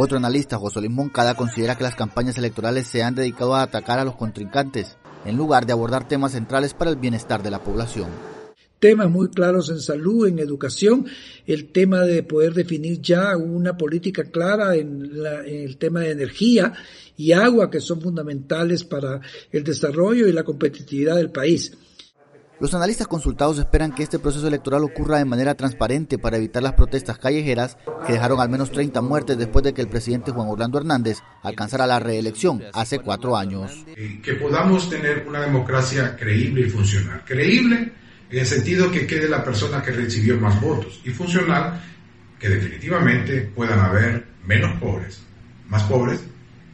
Otro 0.00 0.16
analista, 0.16 0.58
José 0.58 0.88
Moncada, 0.88 1.34
considera 1.34 1.76
que 1.76 1.82
las 1.82 1.96
campañas 1.96 2.38
electorales 2.38 2.86
se 2.86 3.02
han 3.02 3.16
dedicado 3.16 3.56
a 3.56 3.62
atacar 3.62 3.98
a 3.98 4.04
los 4.04 4.14
contrincantes, 4.14 4.96
en 5.24 5.36
lugar 5.36 5.66
de 5.66 5.72
abordar 5.72 6.06
temas 6.06 6.30
centrales 6.30 6.72
para 6.72 6.92
el 6.92 6.96
bienestar 6.96 7.42
de 7.42 7.50
la 7.50 7.64
población. 7.64 8.06
Temas 8.78 9.10
muy 9.10 9.28
claros 9.30 9.70
en 9.70 9.80
salud, 9.80 10.28
en 10.28 10.38
educación, 10.38 11.06
el 11.48 11.72
tema 11.72 12.02
de 12.02 12.22
poder 12.22 12.54
definir 12.54 13.00
ya 13.00 13.36
una 13.36 13.76
política 13.76 14.22
clara 14.22 14.76
en, 14.76 15.20
la, 15.20 15.44
en 15.44 15.64
el 15.64 15.78
tema 15.78 16.02
de 16.02 16.12
energía 16.12 16.74
y 17.16 17.32
agua, 17.32 17.68
que 17.68 17.80
son 17.80 18.00
fundamentales 18.00 18.84
para 18.84 19.20
el 19.50 19.64
desarrollo 19.64 20.28
y 20.28 20.32
la 20.32 20.44
competitividad 20.44 21.16
del 21.16 21.32
país. 21.32 21.76
Los 22.60 22.74
analistas 22.74 23.06
consultados 23.06 23.58
esperan 23.60 23.92
que 23.92 24.02
este 24.02 24.18
proceso 24.18 24.48
electoral 24.48 24.82
ocurra 24.82 25.18
de 25.18 25.24
manera 25.24 25.54
transparente 25.54 26.18
para 26.18 26.38
evitar 26.38 26.60
las 26.60 26.72
protestas 26.72 27.16
callejeras 27.16 27.78
que 28.04 28.14
dejaron 28.14 28.40
al 28.40 28.48
menos 28.48 28.72
30 28.72 29.00
muertes 29.00 29.38
después 29.38 29.62
de 29.62 29.72
que 29.72 29.80
el 29.80 29.88
presidente 29.88 30.32
Juan 30.32 30.48
Orlando 30.48 30.78
Hernández 30.78 31.18
alcanzara 31.44 31.86
la 31.86 32.00
reelección 32.00 32.64
hace 32.72 32.98
cuatro 32.98 33.36
años. 33.36 33.86
Que 34.22 34.34
podamos 34.34 34.90
tener 34.90 35.24
una 35.28 35.40
democracia 35.40 36.16
creíble 36.16 36.62
y 36.62 36.70
funcional. 36.70 37.22
Creíble 37.24 37.92
en 38.28 38.38
el 38.38 38.46
sentido 38.46 38.90
que 38.90 39.06
quede 39.06 39.28
la 39.28 39.44
persona 39.44 39.80
que 39.80 39.92
recibió 39.92 40.36
más 40.40 40.60
votos 40.60 41.00
y 41.04 41.10
funcional 41.10 41.80
que 42.40 42.48
definitivamente 42.48 43.40
puedan 43.54 43.78
haber 43.78 44.26
menos 44.44 44.80
pobres, 44.80 45.22
más 45.68 45.84
pobres, 45.84 46.20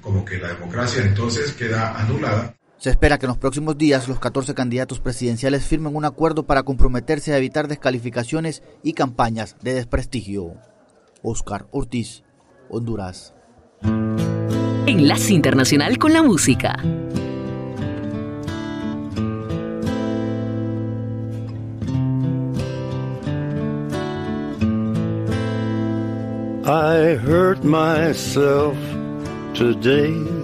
como 0.01 0.25
que 0.25 0.39
la 0.39 0.49
democracia 0.49 1.03
entonces 1.05 1.53
queda 1.53 1.99
anulada. 1.99 2.55
Se 2.85 2.91
espera 2.91 3.17
que 3.17 3.25
en 3.25 3.29
los 3.29 3.39
próximos 3.39 3.79
días 3.79 4.09
los 4.09 4.21
14 4.21 4.53
candidatos 4.53 5.01
presidenciales 5.01 5.65
firmen 5.65 5.97
un 5.97 6.05
acuerdo 6.05 6.43
para 6.43 6.65
comprometerse 6.65 7.33
a 7.33 7.39
evitar 7.39 7.67
descalificaciones 7.67 8.63
y 8.83 8.93
campañas 8.93 9.57
de 9.63 9.73
desprestigio. 9.73 10.53
Oscar 11.23 11.67
Ortiz, 11.71 12.25
Honduras. 12.69 13.33
Enlace 14.85 15.33
Internacional 15.33 15.97
con 15.97 16.13
la 16.13 16.23
Música. 16.23 16.77
I 26.67 27.17
hurt 27.17 27.65
myself 27.65 28.77
today 29.55 30.44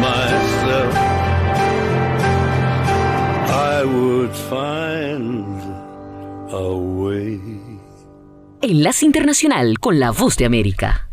miles. 0.00 0.52
I 3.50 3.84
would 3.84 4.32
find 4.32 5.60
a 6.50 6.68
way. 7.00 7.40
Enlace 8.60 9.04
Internacional 9.04 9.78
con 9.78 10.00
la 10.00 10.10
Voz 10.10 10.36
de 10.36 10.44
América. 10.46 11.07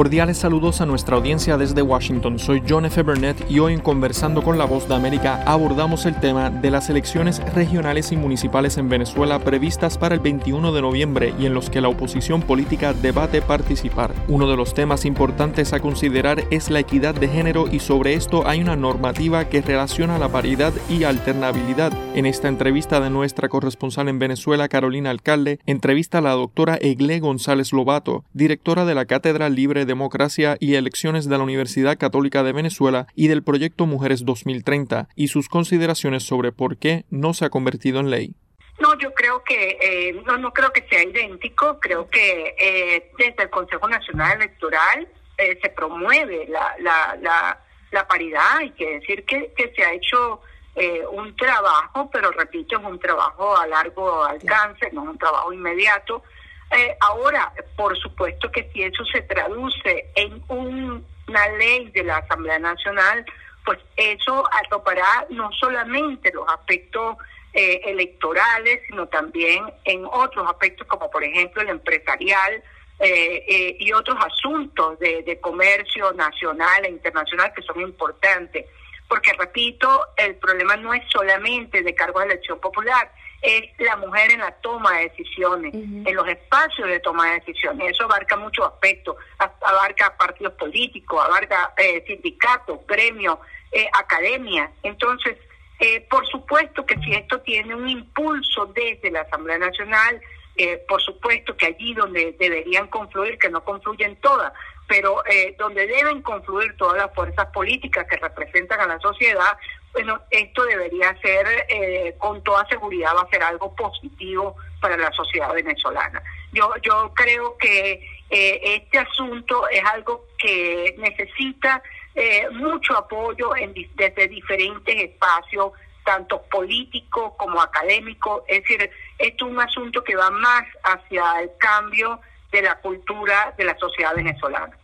Cordiales 0.00 0.38
saludos 0.38 0.80
a 0.80 0.86
nuestra 0.86 1.16
audiencia 1.16 1.58
desde 1.58 1.82
Washington. 1.82 2.38
Soy 2.38 2.62
John 2.66 2.86
F. 2.86 3.02
Burnett 3.02 3.50
y 3.50 3.58
hoy 3.58 3.74
en 3.74 3.80
Conversando 3.80 4.42
con 4.42 4.56
la 4.56 4.64
Voz 4.64 4.88
de 4.88 4.94
América 4.94 5.42
abordamos 5.44 6.06
el 6.06 6.18
tema 6.18 6.48
de 6.48 6.70
las 6.70 6.88
elecciones 6.88 7.42
regionales 7.52 8.10
y 8.10 8.16
municipales 8.16 8.78
en 8.78 8.88
Venezuela 8.88 9.38
previstas 9.40 9.98
para 9.98 10.14
el 10.14 10.22
21 10.22 10.72
de 10.72 10.80
noviembre 10.80 11.34
y 11.38 11.44
en 11.44 11.52
los 11.52 11.68
que 11.68 11.82
la 11.82 11.90
oposición 11.90 12.40
política 12.40 12.94
debate 12.94 13.42
participar. 13.42 14.14
Uno 14.26 14.48
de 14.48 14.56
los 14.56 14.72
temas 14.72 15.04
importantes 15.04 15.74
a 15.74 15.80
considerar 15.80 16.44
es 16.50 16.70
la 16.70 16.80
equidad 16.80 17.14
de 17.14 17.28
género 17.28 17.66
y 17.70 17.80
sobre 17.80 18.14
esto 18.14 18.48
hay 18.48 18.62
una 18.62 18.76
normativa 18.76 19.50
que 19.50 19.60
relaciona 19.60 20.18
la 20.18 20.30
paridad 20.30 20.72
y 20.88 21.04
alternabilidad. 21.04 21.92
En 22.14 22.24
esta 22.24 22.48
entrevista 22.48 23.00
de 23.00 23.10
nuestra 23.10 23.50
corresponsal 23.50 24.08
en 24.08 24.18
Venezuela, 24.18 24.70
Carolina 24.70 25.10
Alcalde, 25.10 25.58
entrevista 25.66 26.18
a 26.18 26.22
la 26.22 26.30
doctora 26.30 26.78
Egle 26.80 27.20
González 27.20 27.74
Lobato, 27.74 28.24
directora 28.32 28.86
de 28.86 28.94
la 28.94 29.04
Cátedra 29.04 29.50
Libre 29.50 29.89
Democracia 29.90 30.56
y 30.60 30.76
Elecciones 30.76 31.28
de 31.28 31.36
la 31.36 31.44
Universidad 31.44 31.98
Católica 31.98 32.42
de 32.42 32.52
Venezuela 32.52 33.06
y 33.14 33.28
del 33.28 33.42
proyecto 33.42 33.86
Mujeres 33.86 34.24
2030 34.24 35.08
y 35.16 35.28
sus 35.28 35.48
consideraciones 35.48 36.22
sobre 36.22 36.52
por 36.52 36.76
qué 36.76 37.04
no 37.10 37.34
se 37.34 37.44
ha 37.44 37.50
convertido 37.50 37.98
en 38.00 38.10
ley. 38.10 38.34
No, 38.78 38.96
yo 38.98 39.12
creo 39.12 39.42
que 39.44 39.76
eh, 39.82 40.22
no, 40.24 40.38
no 40.38 40.52
creo 40.52 40.72
que 40.72 40.86
sea 40.88 41.02
idéntico. 41.02 41.78
Creo 41.80 42.08
que 42.08 42.54
eh, 42.58 43.10
desde 43.18 43.42
el 43.42 43.50
Consejo 43.50 43.88
Nacional 43.88 44.38
Electoral 44.38 45.08
eh, 45.36 45.58
se 45.60 45.68
promueve 45.70 46.46
la, 46.48 46.74
la, 46.78 47.18
la, 47.20 47.58
la 47.90 48.08
paridad. 48.08 48.58
Hay 48.58 48.70
que 48.70 49.00
decir 49.00 49.24
que, 49.24 49.52
que 49.56 49.72
se 49.74 49.82
ha 49.82 49.92
hecho 49.92 50.40
eh, 50.76 51.02
un 51.12 51.34
trabajo, 51.36 52.08
pero 52.12 52.30
repito, 52.30 52.78
es 52.78 52.84
un 52.84 52.98
trabajo 52.98 53.56
a 53.56 53.66
largo 53.66 54.24
alcance, 54.24 54.88
no 54.92 55.02
es 55.02 55.08
un 55.10 55.18
trabajo 55.18 55.52
inmediato. 55.52 56.22
Eh, 56.70 56.96
ahora, 57.00 57.52
por 57.76 57.96
supuesto 57.98 58.50
que 58.50 58.70
si 58.72 58.82
eso 58.82 59.04
se 59.06 59.22
traduce 59.22 60.10
en 60.14 60.42
un- 60.48 61.04
una 61.28 61.48
ley 61.48 61.90
de 61.90 62.04
la 62.04 62.18
Asamblea 62.18 62.58
Nacional, 62.58 63.24
pues 63.64 63.78
eso 63.96 64.44
arropará 64.52 65.26
no 65.30 65.50
solamente 65.52 66.32
los 66.32 66.48
aspectos 66.48 67.16
eh, 67.52 67.80
electorales, 67.86 68.80
sino 68.86 69.08
también 69.08 69.64
en 69.84 70.04
otros 70.04 70.48
aspectos 70.48 70.86
como 70.86 71.10
por 71.10 71.24
ejemplo 71.24 71.60
el 71.62 71.68
empresarial 71.70 72.62
eh, 73.00 73.44
eh, 73.48 73.76
y 73.80 73.92
otros 73.92 74.16
asuntos 74.24 74.98
de, 75.00 75.22
de 75.24 75.40
comercio 75.40 76.12
nacional 76.12 76.84
e 76.84 76.90
internacional 76.90 77.52
que 77.52 77.62
son 77.62 77.80
importantes. 77.80 78.66
Porque 79.08 79.32
repito, 79.32 80.06
el 80.16 80.36
problema 80.36 80.76
no 80.76 80.94
es 80.94 81.02
solamente 81.10 81.82
de 81.82 81.92
cargo 81.94 82.20
de 82.20 82.26
elección 82.26 82.60
popular, 82.60 83.10
es 83.42 83.64
la 83.78 83.96
mujer 83.96 84.32
en 84.32 84.40
la 84.40 84.52
toma 84.60 84.98
de 84.98 85.08
decisiones, 85.08 85.72
en 85.74 86.14
los 86.14 86.28
espacios 86.28 86.88
de 86.88 87.00
toma 87.00 87.26
de 87.30 87.40
decisiones. 87.40 87.92
Eso 87.92 88.04
abarca 88.04 88.36
muchos 88.36 88.66
aspectos, 88.66 89.16
abarca 89.62 90.16
partidos 90.16 90.54
políticos, 90.54 91.24
abarca 91.24 91.72
eh, 91.76 92.04
sindicatos, 92.06 92.80
gremios, 92.86 93.38
eh, 93.72 93.88
academia. 93.92 94.70
Entonces, 94.82 95.38
eh, 95.78 96.06
por 96.10 96.26
supuesto 96.26 96.84
que 96.84 96.96
si 96.98 97.14
esto 97.14 97.40
tiene 97.40 97.74
un 97.74 97.88
impulso 97.88 98.66
desde 98.66 99.10
la 99.10 99.22
Asamblea 99.22 99.58
Nacional, 99.58 100.20
eh, 100.56 100.84
por 100.86 101.00
supuesto 101.00 101.56
que 101.56 101.66
allí 101.66 101.94
donde 101.94 102.36
deberían 102.38 102.88
confluir, 102.88 103.38
que 103.38 103.48
no 103.48 103.64
confluyen 103.64 104.16
todas, 104.16 104.52
pero 104.86 105.24
eh, 105.24 105.54
donde 105.58 105.86
deben 105.86 106.20
confluir 106.20 106.76
todas 106.76 106.98
las 106.98 107.14
fuerzas 107.14 107.46
políticas 107.46 108.06
que 108.10 108.16
representan 108.16 108.80
a 108.80 108.86
la 108.86 109.00
sociedad, 109.00 109.56
bueno, 109.92 110.20
esto 110.30 110.64
debería 110.64 111.16
ser, 111.20 111.66
eh, 111.68 112.14
con 112.18 112.42
toda 112.42 112.66
seguridad, 112.68 113.12
va 113.16 113.22
a 113.22 113.30
ser 113.30 113.42
algo 113.42 113.74
positivo 113.74 114.56
para 114.80 114.96
la 114.96 115.10
sociedad 115.12 115.52
venezolana. 115.52 116.22
Yo, 116.52 116.72
yo 116.82 117.12
creo 117.14 117.56
que 117.58 117.92
eh, 118.30 118.60
este 118.62 118.98
asunto 118.98 119.68
es 119.68 119.84
algo 119.84 120.26
que 120.38 120.94
necesita 120.98 121.82
eh, 122.14 122.48
mucho 122.52 122.96
apoyo 122.96 123.56
en, 123.56 123.74
desde 123.94 124.28
diferentes 124.28 124.96
espacios, 124.96 125.72
tanto 126.04 126.42
políticos 126.42 127.32
como 127.36 127.60
académicos. 127.60 128.42
Es 128.46 128.62
decir, 128.62 128.90
esto 129.18 129.46
es 129.46 129.52
un 129.52 129.60
asunto 129.60 130.02
que 130.04 130.16
va 130.16 130.30
más 130.30 130.64
hacia 130.84 131.40
el 131.40 131.50
cambio 131.58 132.20
de 132.52 132.62
la 132.62 132.76
cultura 132.80 133.54
de 133.56 133.64
la 133.64 133.76
sociedad 133.76 134.14
venezolana. 134.14 134.76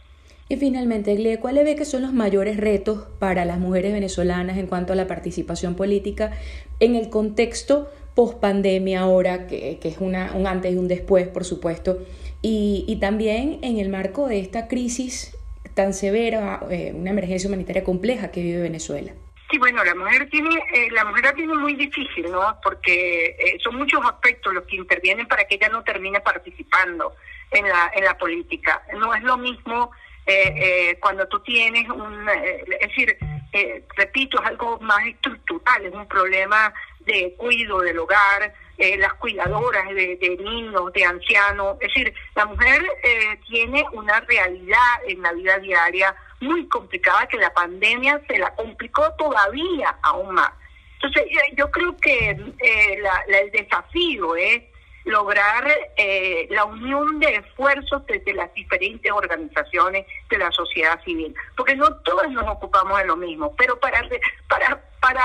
Y 0.49 0.57
finalmente, 0.57 1.17
Gle, 1.17 1.41
¿cuáles 1.41 1.65
ve 1.65 1.75
que 1.75 1.85
son 1.85 2.03
los 2.03 2.13
mayores 2.13 2.57
retos 2.57 3.09
para 3.19 3.45
las 3.45 3.59
mujeres 3.59 3.93
venezolanas 3.93 4.59
en 4.59 4.69
cuanto 4.69 4.93
a 4.93 4.97
la 4.97 5.09
participación 5.09 5.75
política 5.75 6.33
en 6.79 6.95
el 6.95 7.11
contexto 7.11 7.91
post 8.15 8.41
pandemia 8.41 9.01
ahora, 9.01 9.47
que, 9.49 9.79
es 9.83 9.99
una, 9.99 10.33
un 10.35 10.47
antes 10.47 10.73
y 10.73 10.77
un 10.77 10.89
después, 10.89 11.27
por 11.29 11.45
supuesto, 11.45 11.99
y, 12.43 12.97
también 13.01 13.59
en 13.63 13.79
el 13.79 13.89
marco 13.89 14.29
de 14.29 14.39
esta 14.39 14.69
crisis 14.69 15.37
tan 15.75 15.93
severa, 15.93 16.61
eh, 16.71 16.93
una 16.95 17.11
emergencia 17.11 17.49
humanitaria 17.49 17.83
compleja 17.83 18.31
que 18.31 18.41
vive 18.41 18.63
Venezuela? 18.63 19.13
Sí, 19.51 19.59
bueno, 19.59 19.85
la 19.85 19.95
mujer 19.95 20.29
tiene, 20.31 20.55
eh, 20.75 20.89
la 20.93 21.05
mujer 21.05 21.33
tiene 21.35 21.55
muy 21.55 21.75
difícil, 21.75 22.31
¿no? 22.31 22.57
Porque 22.63 23.37
eh, 23.39 23.59
son 23.63 23.77
muchos 23.77 24.01
aspectos 24.05 24.55
los 24.55 24.65
que 24.65 24.77
intervienen 24.77 25.27
para 25.27 25.45
que 25.45 25.57
ella 25.57 25.69
no 25.69 25.83
termine 25.83 26.21
participando 26.21 27.13
en 27.51 27.69
la 27.69 27.91
en 27.95 28.05
la 28.05 28.17
política. 28.17 28.83
No 28.99 29.15
es 29.15 29.23
lo 29.23 29.37
mismo 29.37 29.91
eh, 30.27 30.55
eh, 30.57 30.99
cuando 31.01 31.27
tú 31.29 31.41
tienes 31.41 31.89
un, 31.89 32.29
eh, 32.29 32.65
es 32.81 32.89
decir, 32.89 33.17
eh, 33.53 33.85
repito, 33.97 34.41
es 34.41 34.47
algo 34.49 34.79
más 34.81 35.07
estructural, 35.07 35.87
es 35.87 35.95
un 35.95 36.07
problema 36.09 36.73
de 37.01 37.35
cuido 37.37 37.81
del 37.81 37.99
hogar, 38.01 38.53
eh, 38.79 38.97
las 38.99 39.15
cuidadoras 39.15 39.89
de, 39.95 40.17
de 40.17 40.37
niños, 40.39 40.93
de 40.93 41.05
ancianos, 41.05 41.77
es 41.81 41.89
decir, 41.89 42.13
la 42.35 42.45
mujer 42.47 42.85
eh, 43.05 43.39
tiene 43.49 43.85
una 43.93 44.21
realidad 44.21 45.01
en 45.07 45.23
la 45.23 45.33
vida 45.33 45.59
diaria 45.61 46.15
muy 46.41 46.67
complicada 46.69 47.27
que 47.29 47.39
la 47.39 47.55
pandemia 47.55 48.21
se 48.27 48.39
la 48.39 48.55
complicó 48.55 49.11
todavía 49.17 49.97
aún 50.03 50.35
más. 50.35 50.51
Entonces, 51.01 51.25
yo, 51.31 51.41
yo 51.57 51.71
creo 51.71 51.97
que 51.99 52.31
eh, 52.31 52.99
la- 53.01 53.25
la- 53.29 53.39
el 53.39 53.51
desafío 53.53 54.35
es 54.37 54.63
lograr 55.07 55.65
eh, 55.97 56.47
la 56.51 56.65
unión 56.65 57.19
de 57.21 57.37
esfuerzos 57.37 58.05
desde 58.07 58.35
las 58.35 58.53
diferentes 58.55 59.11
organizaciones 59.11 60.05
de 60.29 60.39
la 60.39 60.51
sociedad 60.51 61.01
civil, 61.05 61.35
porque 61.57 61.77
no 61.77 61.95
todos 61.99 62.29
nos 62.31 62.47
ocupamos 62.49 62.99
de 62.99 63.07
lo 63.07 63.17
mismo, 63.17 63.55
pero 63.57 63.79
para 63.79 64.03
para 64.49 64.83
para 65.01 65.23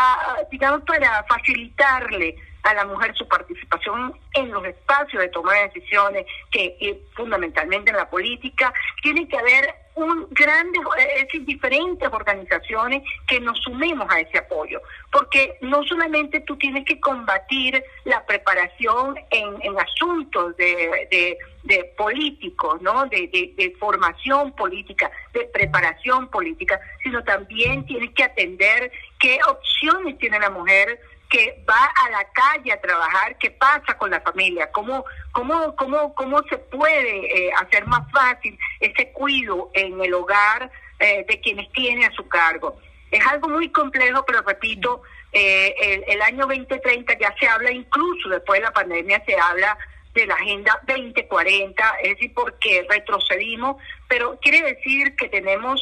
digamos 0.51 0.81
para 0.83 1.23
facilitarle 1.23 2.35
a 2.63 2.73
la 2.73 2.85
mujer 2.85 3.15
su 3.15 3.27
participación 3.27 4.13
en 4.33 4.51
los 4.51 4.63
espacios 4.65 5.21
de 5.21 5.29
toma 5.29 5.53
de 5.53 5.69
decisiones, 5.69 6.25
que 6.51 6.77
eh, 6.79 7.01
fundamentalmente 7.15 7.91
en 7.91 7.97
la 7.97 8.09
política, 8.09 8.73
tiene 9.01 9.27
que 9.27 9.37
haber 9.37 9.73
un 9.95 10.27
grande, 10.31 10.79
es 10.97 11.23
decir, 11.23 11.45
diferentes 11.45 12.07
organizaciones 12.11 13.03
que 13.27 13.39
nos 13.39 13.59
sumemos 13.59 14.07
a 14.09 14.19
ese 14.21 14.37
apoyo, 14.37 14.81
porque 15.11 15.57
no 15.61 15.83
solamente 15.83 16.39
tú 16.41 16.57
tienes 16.57 16.85
que 16.85 16.99
combatir 16.99 17.83
la 18.05 18.25
preparación 18.25 19.15
en, 19.29 19.79
asuntos 19.79 20.55
de, 20.57 21.07
de, 21.11 21.37
de, 21.63 21.83
políticos, 21.97 22.81
¿no? 22.81 23.05
De, 23.07 23.27
de, 23.27 23.75
formación 23.79 24.53
política, 24.53 25.11
de 25.33 25.45
preparación 25.45 26.29
política, 26.29 26.79
sino 27.03 27.23
también 27.23 27.85
tienes 27.85 28.11
que 28.11 28.23
atender 28.23 28.91
qué 29.19 29.39
opciones 29.47 30.17
tiene 30.19 30.39
la 30.39 30.49
mujer 30.49 30.99
que 31.31 31.63
va 31.67 31.85
a 32.05 32.09
la 32.09 32.25
calle 32.25 32.73
a 32.73 32.81
trabajar, 32.81 33.37
qué 33.37 33.51
pasa 33.51 33.97
con 33.97 34.11
la 34.11 34.19
familia, 34.19 34.69
cómo, 34.69 35.05
cómo, 35.31 35.73
cómo, 35.77 36.13
cómo 36.13 36.43
se 36.43 36.57
puede 36.57 37.47
eh, 37.47 37.51
hacer 37.57 37.87
más 37.87 38.11
fácil 38.11 38.59
ese 38.81 39.13
cuidado 39.13 39.71
en 39.73 39.99
el 40.01 40.13
hogar 40.13 40.69
eh, 40.99 41.25
de 41.27 41.39
quienes 41.39 41.71
tiene 41.71 42.05
a 42.05 42.11
su 42.11 42.27
cargo. 42.27 42.77
Es 43.09 43.25
algo 43.25 43.47
muy 43.47 43.69
complejo, 43.69 44.25
pero 44.25 44.41
repito, 44.41 45.03
eh, 45.31 45.73
el, 45.79 46.03
el, 46.05 46.21
año 46.21 46.45
2030 46.45 47.17
ya 47.17 47.33
se 47.39 47.47
habla, 47.47 47.71
incluso 47.71 48.27
después 48.27 48.59
de 48.59 48.65
la 48.65 48.73
pandemia 48.73 49.23
se 49.25 49.37
habla 49.39 49.77
de 50.13 50.25
la 50.25 50.35
Agenda 50.35 50.81
2040, 50.85 51.95
es 52.03 52.09
decir, 52.09 52.33
porque 52.33 52.85
retrocedimos, 52.89 53.77
pero 54.09 54.37
quiere 54.41 54.61
decir 54.63 55.15
que 55.15 55.29
tenemos 55.29 55.81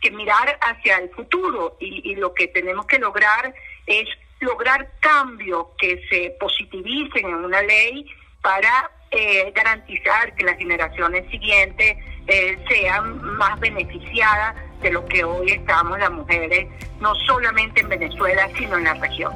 que 0.00 0.10
mirar 0.10 0.58
hacia 0.60 0.96
el 0.96 1.10
futuro 1.10 1.76
y 1.78 2.16
lo 2.16 2.34
que 2.34 2.48
tenemos 2.48 2.86
que 2.86 2.98
lograr 2.98 3.54
es 3.86 4.08
lograr 4.40 4.90
cambios 5.00 5.66
que 5.78 6.02
se 6.10 6.36
positivicen 6.38 7.26
en 7.26 7.36
una 7.36 7.62
ley 7.62 8.06
para 8.42 8.90
eh, 9.10 9.52
garantizar 9.54 10.34
que 10.34 10.44
las 10.44 10.58
generaciones 10.58 11.28
siguientes 11.30 11.96
eh, 12.26 12.58
sean 12.68 13.22
más 13.36 13.58
beneficiadas 13.60 14.54
de 14.80 14.90
lo 14.90 15.04
que 15.06 15.24
hoy 15.24 15.52
estamos 15.52 15.98
las 15.98 16.10
mujeres, 16.10 16.66
no 17.00 17.14
solamente 17.14 17.80
en 17.80 17.88
Venezuela, 17.88 18.48
sino 18.56 18.76
en 18.76 18.84
la 18.84 18.94
región. 18.94 19.32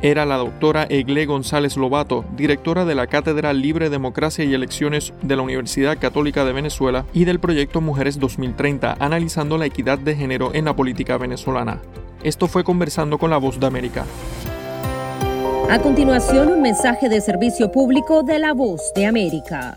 Era 0.00 0.24
la 0.24 0.36
doctora 0.36 0.86
Egle 0.88 1.26
González 1.26 1.76
Lobato, 1.76 2.24
directora 2.36 2.84
de 2.84 2.94
la 2.94 3.08
Cátedra 3.08 3.52
Libre 3.52 3.90
Democracia 3.90 4.44
y 4.44 4.54
Elecciones 4.54 5.12
de 5.22 5.34
la 5.34 5.42
Universidad 5.42 5.98
Católica 5.98 6.44
de 6.44 6.52
Venezuela 6.52 7.04
y 7.12 7.24
del 7.24 7.40
proyecto 7.40 7.80
Mujeres 7.80 8.20
2030, 8.20 8.96
analizando 9.00 9.58
la 9.58 9.66
equidad 9.66 9.98
de 9.98 10.14
género 10.14 10.54
en 10.54 10.66
la 10.66 10.76
política 10.76 11.18
venezolana. 11.18 11.80
Esto 12.22 12.46
fue 12.46 12.62
conversando 12.62 13.18
con 13.18 13.30
la 13.30 13.38
voz 13.38 13.58
de 13.58 13.66
América. 13.66 14.04
A 15.68 15.80
continuación, 15.80 16.48
un 16.48 16.62
mensaje 16.62 17.08
de 17.08 17.20
servicio 17.20 17.72
público 17.72 18.22
de 18.22 18.38
la 18.38 18.54
voz 18.54 18.80
de 18.94 19.04
América. 19.04 19.76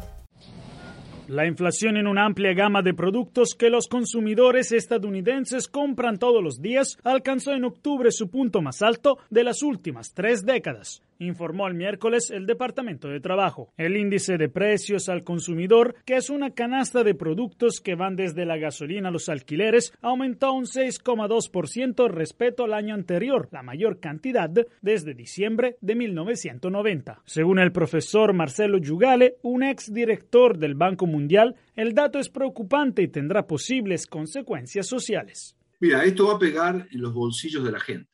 La 1.31 1.47
inflación 1.47 1.95
en 1.95 2.07
una 2.07 2.25
amplia 2.25 2.53
gama 2.53 2.81
de 2.81 2.93
productos 2.93 3.55
que 3.57 3.69
los 3.69 3.87
consumidores 3.87 4.73
estadounidenses 4.73 5.69
compran 5.69 6.19
todos 6.19 6.43
los 6.43 6.61
días 6.61 6.97
alcanzó 7.05 7.53
en 7.53 7.63
octubre 7.63 8.11
su 8.11 8.29
punto 8.29 8.61
más 8.61 8.81
alto 8.81 9.17
de 9.29 9.45
las 9.45 9.63
últimas 9.63 10.13
tres 10.13 10.45
décadas 10.45 11.01
informó 11.21 11.67
el 11.67 11.75
miércoles 11.75 12.31
el 12.31 12.45
Departamento 12.45 13.07
de 13.07 13.19
Trabajo. 13.19 13.73
El 13.77 13.95
índice 13.95 14.37
de 14.37 14.49
precios 14.49 15.07
al 15.07 15.23
consumidor, 15.23 15.95
que 16.05 16.15
es 16.15 16.29
una 16.29 16.51
canasta 16.51 17.03
de 17.03 17.15
productos 17.15 17.79
que 17.79 17.95
van 17.95 18.15
desde 18.15 18.45
la 18.45 18.57
gasolina 18.57 19.09
a 19.09 19.11
los 19.11 19.29
alquileres, 19.29 19.93
aumentó 20.01 20.53
un 20.53 20.65
6,2% 20.65 22.09
respecto 22.09 22.63
al 22.63 22.73
año 22.73 22.95
anterior, 22.95 23.47
la 23.51 23.61
mayor 23.61 23.99
cantidad 23.99 24.49
desde 24.81 25.13
diciembre 25.13 25.77
de 25.81 25.95
1990. 25.95 27.21
Según 27.25 27.59
el 27.59 27.71
profesor 27.71 28.33
Marcelo 28.33 28.77
Yugale, 28.79 29.37
un 29.43 29.63
ex 29.63 29.93
director 29.93 30.57
del 30.57 30.75
Banco 30.75 31.05
Mundial, 31.05 31.55
el 31.75 31.93
dato 31.93 32.19
es 32.19 32.29
preocupante 32.29 33.03
y 33.03 33.07
tendrá 33.07 33.45
posibles 33.45 34.07
consecuencias 34.07 34.87
sociales. 34.87 35.55
Mira, 35.79 36.03
esto 36.03 36.27
va 36.27 36.35
a 36.35 36.39
pegar 36.39 36.87
en 36.91 37.01
los 37.01 37.13
bolsillos 37.13 37.63
de 37.63 37.71
la 37.71 37.79
gente. 37.79 38.09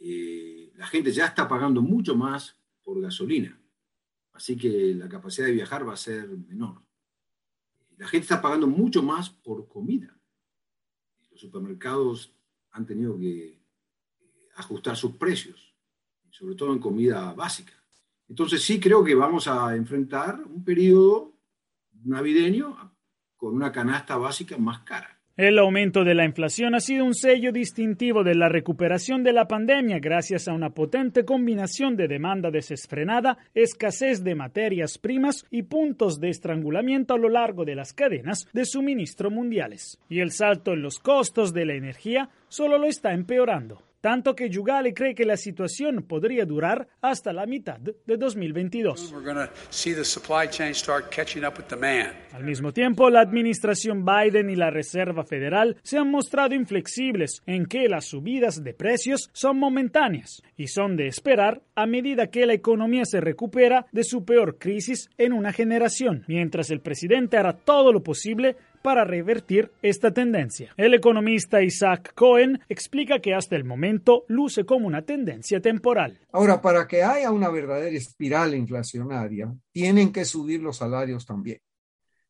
Eh 0.00 0.57
la 0.78 0.86
gente 0.86 1.10
ya 1.10 1.26
está 1.26 1.48
pagando 1.48 1.82
mucho 1.82 2.14
más 2.14 2.56
por 2.84 3.00
gasolina, 3.00 3.60
así 4.32 4.56
que 4.56 4.94
la 4.94 5.08
capacidad 5.08 5.48
de 5.48 5.52
viajar 5.52 5.86
va 5.86 5.94
a 5.94 5.96
ser 5.96 6.28
menor. 6.28 6.80
La 7.96 8.06
gente 8.06 8.22
está 8.22 8.40
pagando 8.40 8.68
mucho 8.68 9.02
más 9.02 9.28
por 9.28 9.66
comida. 9.66 10.16
Los 11.32 11.40
supermercados 11.40 12.32
han 12.70 12.86
tenido 12.86 13.18
que 13.18 13.48
eh, 13.48 14.48
ajustar 14.54 14.96
sus 14.96 15.16
precios, 15.16 15.74
sobre 16.30 16.54
todo 16.54 16.72
en 16.72 16.78
comida 16.78 17.32
básica. 17.32 17.72
Entonces 18.28 18.62
sí 18.62 18.78
creo 18.78 19.02
que 19.02 19.16
vamos 19.16 19.48
a 19.48 19.74
enfrentar 19.74 20.40
un 20.44 20.62
periodo 20.64 21.34
navideño 22.04 22.94
con 23.36 23.52
una 23.52 23.72
canasta 23.72 24.16
básica 24.16 24.56
más 24.58 24.78
cara. 24.84 25.17
El 25.38 25.56
aumento 25.60 26.02
de 26.02 26.16
la 26.16 26.24
inflación 26.24 26.74
ha 26.74 26.80
sido 26.80 27.04
un 27.04 27.14
sello 27.14 27.52
distintivo 27.52 28.24
de 28.24 28.34
la 28.34 28.48
recuperación 28.48 29.22
de 29.22 29.32
la 29.32 29.46
pandemia 29.46 30.00
gracias 30.00 30.48
a 30.48 30.52
una 30.52 30.70
potente 30.70 31.24
combinación 31.24 31.94
de 31.94 32.08
demanda 32.08 32.50
desesfrenada, 32.50 33.38
escasez 33.54 34.24
de 34.24 34.34
materias 34.34 34.98
primas 34.98 35.46
y 35.48 35.62
puntos 35.62 36.18
de 36.18 36.30
estrangulamiento 36.30 37.14
a 37.14 37.18
lo 37.18 37.28
largo 37.28 37.64
de 37.64 37.76
las 37.76 37.92
cadenas 37.92 38.48
de 38.52 38.64
suministro 38.64 39.30
mundiales. 39.30 40.00
Y 40.08 40.18
el 40.18 40.32
salto 40.32 40.72
en 40.72 40.82
los 40.82 40.98
costos 40.98 41.54
de 41.54 41.66
la 41.66 41.74
energía 41.74 42.30
solo 42.48 42.76
lo 42.76 42.88
está 42.88 43.12
empeorando 43.12 43.87
tanto 44.00 44.34
que 44.34 44.48
Yugale 44.48 44.94
cree 44.94 45.14
que 45.14 45.24
la 45.24 45.36
situación 45.36 46.02
podría 46.02 46.44
durar 46.44 46.88
hasta 47.00 47.32
la 47.32 47.46
mitad 47.46 47.78
de 47.78 48.16
2022. 48.16 49.14
Al 52.32 52.44
mismo 52.44 52.72
tiempo, 52.72 53.10
la 53.10 53.20
administración 53.20 54.04
Biden 54.04 54.50
y 54.50 54.56
la 54.56 54.70
Reserva 54.70 55.24
Federal 55.24 55.76
se 55.82 55.98
han 55.98 56.10
mostrado 56.10 56.54
inflexibles 56.54 57.42
en 57.46 57.66
que 57.66 57.88
las 57.88 58.06
subidas 58.06 58.62
de 58.62 58.74
precios 58.74 59.30
son 59.32 59.58
momentáneas 59.58 60.42
y 60.56 60.68
son 60.68 60.96
de 60.96 61.08
esperar 61.08 61.62
a 61.74 61.86
medida 61.86 62.28
que 62.28 62.46
la 62.46 62.54
economía 62.54 63.04
se 63.04 63.20
recupera 63.20 63.86
de 63.92 64.04
su 64.04 64.24
peor 64.24 64.58
crisis 64.58 65.10
en 65.18 65.32
una 65.32 65.52
generación, 65.52 66.24
mientras 66.28 66.70
el 66.70 66.80
presidente 66.80 67.36
hará 67.36 67.52
todo 67.52 67.92
lo 67.92 68.02
posible 68.02 68.56
para 68.88 69.04
revertir 69.04 69.70
esta 69.82 70.14
tendencia. 70.14 70.72
El 70.78 70.94
economista 70.94 71.62
Isaac 71.62 72.14
Cohen 72.14 72.58
explica 72.70 73.18
que 73.18 73.34
hasta 73.34 73.54
el 73.54 73.62
momento 73.62 74.24
luce 74.28 74.64
como 74.64 74.86
una 74.86 75.02
tendencia 75.02 75.60
temporal. 75.60 76.18
Ahora, 76.32 76.62
para 76.62 76.88
que 76.88 77.02
haya 77.02 77.30
una 77.30 77.50
verdadera 77.50 77.94
espiral 77.94 78.54
inflacionaria, 78.54 79.54
tienen 79.72 80.10
que 80.10 80.24
subir 80.24 80.62
los 80.62 80.78
salarios 80.78 81.26
también. 81.26 81.60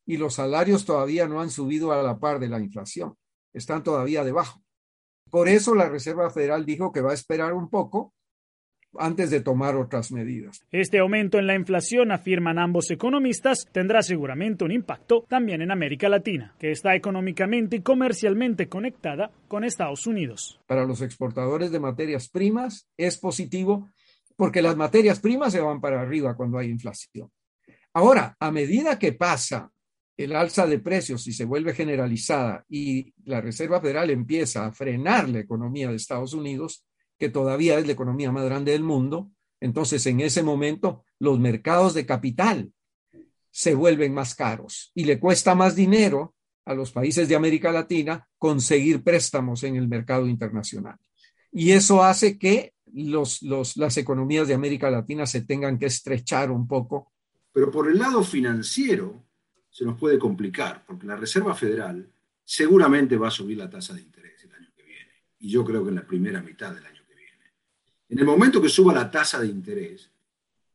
Y 0.05 0.17
los 0.17 0.33
salarios 0.33 0.83
todavía 0.83 1.29
no 1.29 1.39
han 1.39 1.49
subido 1.49 1.93
a 1.93 2.03
la 2.03 2.19
par 2.19 2.39
de 2.39 2.49
la 2.49 2.59
inflación, 2.59 3.15
están 3.53 3.81
todavía 3.81 4.25
debajo. 4.25 4.61
Por 5.31 5.47
eso 5.47 5.73
la 5.75 5.87
Reserva 5.87 6.29
Federal 6.29 6.65
dijo 6.65 6.91
que 6.91 6.99
va 6.99 7.11
a 7.11 7.13
esperar 7.13 7.53
un 7.53 7.69
poco 7.69 8.13
antes 8.97 9.29
de 9.29 9.41
tomar 9.41 9.75
otras 9.75 10.11
medidas. 10.11 10.61
Este 10.71 10.99
aumento 10.99 11.37
en 11.37 11.47
la 11.47 11.55
inflación, 11.55 12.11
afirman 12.11 12.59
ambos 12.59 12.89
economistas, 12.91 13.67
tendrá 13.71 14.01
seguramente 14.01 14.63
un 14.63 14.71
impacto 14.71 15.25
también 15.27 15.61
en 15.61 15.71
América 15.71 16.09
Latina, 16.09 16.55
que 16.59 16.71
está 16.71 16.95
económicamente 16.95 17.77
y 17.77 17.81
comercialmente 17.81 18.67
conectada 18.67 19.31
con 19.47 19.63
Estados 19.63 20.07
Unidos. 20.07 20.59
Para 20.67 20.85
los 20.85 21.01
exportadores 21.01 21.71
de 21.71 21.79
materias 21.79 22.29
primas 22.29 22.87
es 22.97 23.17
positivo 23.17 23.89
porque 24.35 24.61
las 24.61 24.77
materias 24.77 25.19
primas 25.19 25.51
se 25.51 25.59
van 25.59 25.81
para 25.81 26.01
arriba 26.01 26.35
cuando 26.35 26.57
hay 26.57 26.69
inflación. 26.69 27.29
Ahora, 27.93 28.37
a 28.39 28.51
medida 28.51 28.97
que 28.97 29.13
pasa 29.13 29.71
el 30.15 30.35
alza 30.35 30.67
de 30.67 30.79
precios 30.79 31.27
y 31.27 31.33
se 31.33 31.45
vuelve 31.45 31.73
generalizada 31.73 32.65
y 32.69 33.13
la 33.23 33.41
Reserva 33.41 33.81
Federal 33.81 34.09
empieza 34.09 34.65
a 34.65 34.71
frenar 34.71 35.29
la 35.29 35.39
economía 35.39 35.89
de 35.89 35.95
Estados 35.95 36.33
Unidos, 36.33 36.85
que 37.19 37.29
todavía 37.29 37.77
es 37.77 37.85
la 37.85 37.91
economía 37.91 38.31
más 38.31 38.45
grande 38.45 38.71
del 38.71 38.83
mundo, 38.83 39.31
entonces 39.59 40.05
en 40.05 40.21
ese 40.21 40.41
momento 40.41 41.03
los 41.19 41.39
mercados 41.39 41.93
de 41.93 42.05
capital 42.05 42.71
se 43.51 43.75
vuelven 43.75 44.13
más 44.13 44.35
caros 44.35 44.91
y 44.95 45.03
le 45.03 45.19
cuesta 45.19 45.53
más 45.53 45.75
dinero 45.75 46.35
a 46.65 46.73
los 46.73 46.91
países 46.91 47.27
de 47.27 47.35
América 47.35 47.71
Latina 47.71 48.27
conseguir 48.37 49.03
préstamos 49.03 49.63
en 49.63 49.75
el 49.75 49.87
mercado 49.87 50.27
internacional. 50.27 50.97
Y 51.51 51.71
eso 51.71 52.03
hace 52.03 52.37
que 52.37 52.73
los, 52.93 53.41
las 53.41 53.97
economías 53.97 54.47
de 54.47 54.53
América 54.53 54.89
Latina 54.89 55.25
se 55.25 55.41
tengan 55.41 55.77
que 55.77 55.87
estrechar 55.87 56.51
un 56.51 56.67
poco. 56.67 57.11
Pero 57.51 57.71
por 57.71 57.89
el 57.89 57.97
lado 57.97 58.23
financiero 58.23 59.25
se 59.69 59.83
nos 59.83 59.99
puede 59.99 60.19
complicar, 60.19 60.85
porque 60.85 61.07
la 61.07 61.15
Reserva 61.15 61.55
Federal 61.55 62.07
seguramente 62.43 63.17
va 63.17 63.27
a 63.27 63.31
subir 63.31 63.57
la 63.57 63.69
tasa 63.69 63.93
de 63.93 64.01
interés 64.01 64.43
el 64.43 64.53
año 64.53 64.69
que 64.75 64.83
viene. 64.83 65.11
Y 65.39 65.49
yo 65.49 65.65
creo 65.65 65.83
que 65.83 65.89
en 65.89 65.95
la 65.95 66.07
primera 66.07 66.41
mitad 66.41 66.73
del 66.73 66.85
año. 66.85 66.98
En 68.09 68.17
el 68.17 68.25
momento 68.25 68.61
que 68.61 68.69
suba 68.69 68.93
la 68.93 69.09
tasa 69.09 69.39
de 69.39 69.47
interés, 69.47 70.09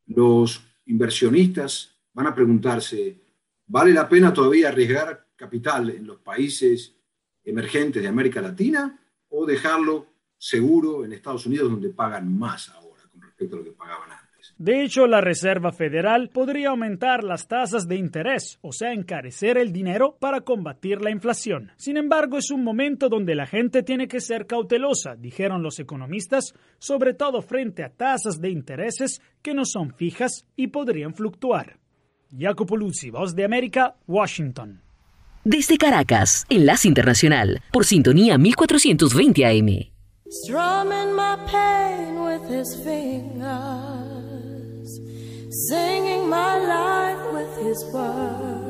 los 0.07 0.62
inversionistas 0.87 1.97
van 2.12 2.28
a 2.28 2.35
preguntarse, 2.35 3.20
¿vale 3.66 3.93
la 3.93 4.09
pena 4.09 4.32
todavía 4.32 4.68
arriesgar 4.68 5.26
capital 5.35 5.91
en 5.91 6.07
los 6.07 6.18
países 6.20 6.95
emergentes 7.43 8.03
de 8.03 8.09
América 8.09 8.41
Latina 8.41 8.99
o 9.30 9.45
dejarlo 9.45 10.07
seguro 10.39 11.05
en 11.05 11.12
Estados 11.12 11.47
Unidos 11.47 11.70
donde 11.70 11.91
pagan 11.91 12.39
más 12.39 12.68
ahora 12.68 13.03
con 13.11 13.20
respecto 13.20 13.57
a 13.57 13.59
lo 13.59 13.64
que 13.64 13.72
pagaban 13.72 14.12
De 14.59 14.83
hecho, 14.83 15.07
la 15.07 15.21
Reserva 15.21 15.73
Federal 15.73 16.29
podría 16.29 16.71
aumentar 16.71 17.25
las 17.25 17.49
tasas 17.49 17.89
de 17.89 17.97
interés, 17.97 18.59
o 18.63 18.73
sea, 18.73 18.93
encarecer 18.93 19.59
el 19.59 19.73
dinero 19.73 20.17
para 20.21 20.43
combatir 20.43 21.01
la 21.01 21.11
inflación. 21.11 21.73
Sin 21.77 21.97
embargo, 21.97 22.39
es 22.39 22.51
un 22.51 22.63
momento 22.63 23.09
donde 23.09 23.35
la 23.35 23.47
gente 23.47 23.83
tiene 23.83 24.09
que 24.09 24.21
ser 24.21 24.47
cautelosa, 24.47 25.17
dijeron 25.17 25.63
los 25.63 25.79
economistas, 25.81 26.55
sobre 26.79 27.15
todo 27.15 27.43
frente 27.43 27.85
a 27.85 27.91
tasas 27.91 28.41
de 28.41 28.51
intereses 28.51 29.21
que 29.43 29.55
no 29.55 29.65
son 29.65 29.95
fijas 29.95 30.47
y 30.57 30.69
podrían 30.69 31.15
fluctuar. 31.15 31.79
Jacopo 32.37 32.77
Luzzi, 32.77 33.11
Voz 33.11 33.35
de 33.35 33.45
América, 33.45 33.97
Washington. 34.07 34.81
Desde 35.45 35.77
Caracas, 35.77 36.47
Enlace 36.49 36.89
Internacional, 36.89 37.63
por 37.71 37.85
sintonía 37.85 38.39
1420 38.39 39.45
AM. 39.45 39.95
Strumming 40.31 41.15
my 41.15 41.37
pain 41.47 42.19
with 42.19 42.49
his 42.49 42.75
fingers, 42.83 44.34
singing 45.55 46.29
my 46.29 46.59
life 46.59 47.33
with 47.33 47.57
his 47.59 47.85
words, 47.93 48.65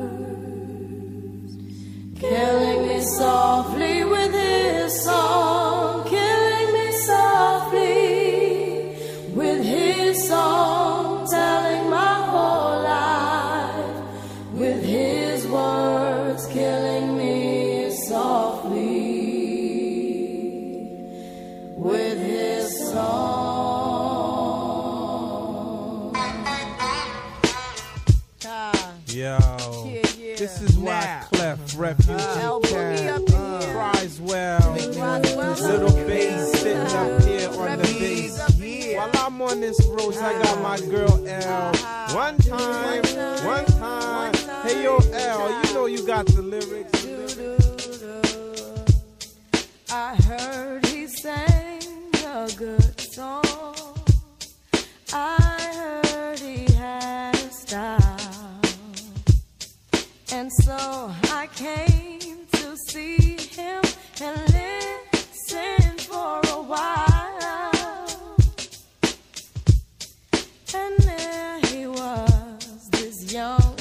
killing 2.19 2.87
me 2.87 3.01
softly 3.01 4.03
with 4.05 4.31
his 4.31 5.03
song, 5.03 6.07
Yo, 29.25 29.39
this 30.37 30.61
is 30.61 30.77
why 30.77 31.23
Clef 31.31 31.57
Refugee 31.79 32.13
uh-huh. 32.13 32.59
Camp 32.61 33.27
cries 33.71 34.21
well. 34.21 34.73
Little 34.73 35.95
bass 36.05 36.53
uh-huh. 36.53 36.57
sitting 36.57 36.77
up 36.77 37.23
here 37.23 37.49
on 37.49 37.79
the 37.79 37.87
bass. 37.99 38.95
While 38.95 39.09
I'm 39.25 39.41
on 39.41 39.61
this 39.61 39.83
road, 39.87 40.15
I 40.17 40.43
got 40.43 40.61
my 40.61 40.75
uh-huh. 40.75 40.91
girl 40.91 41.27
L. 41.27 41.73
One 42.13 42.37
time, 42.37 43.03
one 43.43 43.65
time. 43.65 44.33
Hey 44.61 44.83
yo, 44.83 44.97
L, 44.97 45.65
you 45.65 45.73
know 45.73 45.87
you 45.87 46.05
got 46.05 46.27
the 46.27 46.43
lyrics. 46.43 47.07
I 49.91 50.15
heard 50.17 50.85
he 50.85 51.07
sang 51.07 51.81
a 52.27 52.47
good 52.55 53.01
song. 53.01 53.43
I 55.11 55.41
heard 56.13 56.39
he 56.39 56.71
had 56.75 57.33
a 57.33 57.49
style. 57.49 58.04
And 60.37 60.51
so 60.51 60.75
I 61.31 61.47
came 61.55 62.45
to 62.51 62.75
see 62.89 63.37
him 63.37 63.81
and 64.21 64.37
listen 64.53 65.97
for 65.97 66.41
a 66.43 66.61
while. 66.61 68.35
And 70.73 70.97
there 70.99 71.59
he 71.61 71.87
was, 71.87 72.89
this 72.91 73.31
young 73.31 73.74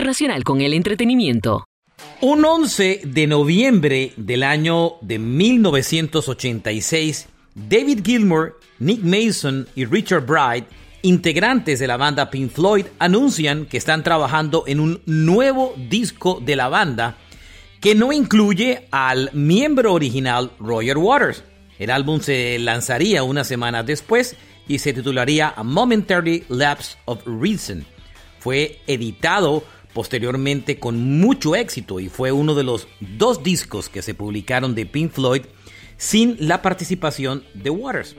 Internacional 0.00 0.44
con 0.44 0.62
el 0.62 0.72
Entretenimiento. 0.72 1.66
Un 2.22 2.42
11 2.42 3.02
de 3.04 3.26
noviembre 3.26 4.14
del 4.16 4.44
año 4.44 4.94
de 5.02 5.18
1986, 5.18 7.28
David 7.54 8.00
Gilmour, 8.02 8.58
Nick 8.78 9.02
Mason 9.02 9.68
y 9.74 9.84
Richard 9.84 10.24
Bright, 10.24 10.64
integrantes 11.02 11.80
de 11.80 11.86
la 11.86 11.98
banda 11.98 12.30
Pink 12.30 12.50
Floyd, 12.50 12.86
anuncian 12.98 13.66
que 13.66 13.76
están 13.76 14.02
trabajando 14.02 14.64
en 14.66 14.80
un 14.80 15.02
nuevo 15.04 15.74
disco 15.76 16.40
de 16.42 16.56
la 16.56 16.70
banda 16.70 17.18
que 17.82 17.94
no 17.94 18.10
incluye 18.10 18.88
al 18.90 19.28
miembro 19.34 19.92
original 19.92 20.50
Roger 20.58 20.96
Waters. 20.96 21.44
El 21.78 21.90
álbum 21.90 22.20
se 22.20 22.58
lanzaría 22.58 23.22
unas 23.22 23.46
semanas 23.46 23.84
después 23.84 24.34
y 24.66 24.78
se 24.78 24.94
titularía 24.94 25.52
A 25.54 25.62
Momentary 25.62 26.44
Lapse 26.48 26.96
of 27.04 27.20
Reason. 27.26 27.84
Fue 28.38 28.80
editado 28.86 29.62
posteriormente 29.92 30.78
con 30.78 31.18
mucho 31.18 31.54
éxito 31.56 32.00
y 32.00 32.08
fue 32.08 32.32
uno 32.32 32.54
de 32.54 32.64
los 32.64 32.88
dos 33.00 33.42
discos 33.42 33.88
que 33.88 34.02
se 34.02 34.14
publicaron 34.14 34.74
de 34.74 34.86
Pink 34.86 35.12
Floyd 35.12 35.42
sin 35.96 36.36
la 36.38 36.62
participación 36.62 37.44
de 37.54 37.70
Waters. 37.70 38.16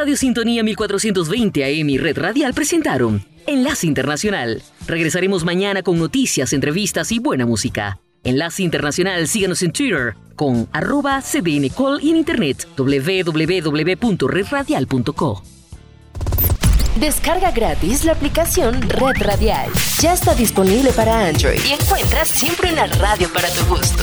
Radio 0.00 0.16
Sintonía 0.16 0.62
1420 0.62 1.62
AM 1.62 1.90
y 1.90 1.98
Red 1.98 2.16
Radial 2.16 2.54
presentaron 2.54 3.22
Enlace 3.46 3.86
Internacional. 3.86 4.62
Regresaremos 4.86 5.44
mañana 5.44 5.82
con 5.82 5.98
noticias, 5.98 6.54
entrevistas 6.54 7.12
y 7.12 7.18
buena 7.18 7.44
música. 7.44 8.00
Enlace 8.24 8.62
Internacional, 8.62 9.28
síganos 9.28 9.60
en 9.60 9.72
Twitter 9.72 10.14
con 10.36 10.70
arroba 10.72 11.20
cdncall 11.20 12.02
y 12.02 12.12
en 12.12 12.16
internet 12.16 12.66
www.redradial.co. 12.78 15.42
Descarga 16.98 17.50
gratis 17.50 18.06
la 18.06 18.12
aplicación 18.12 18.80
Red 18.80 19.22
Radial. 19.22 19.68
Ya 20.00 20.14
está 20.14 20.34
disponible 20.34 20.92
para 20.92 21.28
Android 21.28 21.60
y 21.68 21.72
encuentras 21.72 22.30
siempre 22.30 22.72
una 22.72 22.86
radio 22.86 23.30
para 23.34 23.50
tu 23.50 23.66
gusto. 23.66 24.02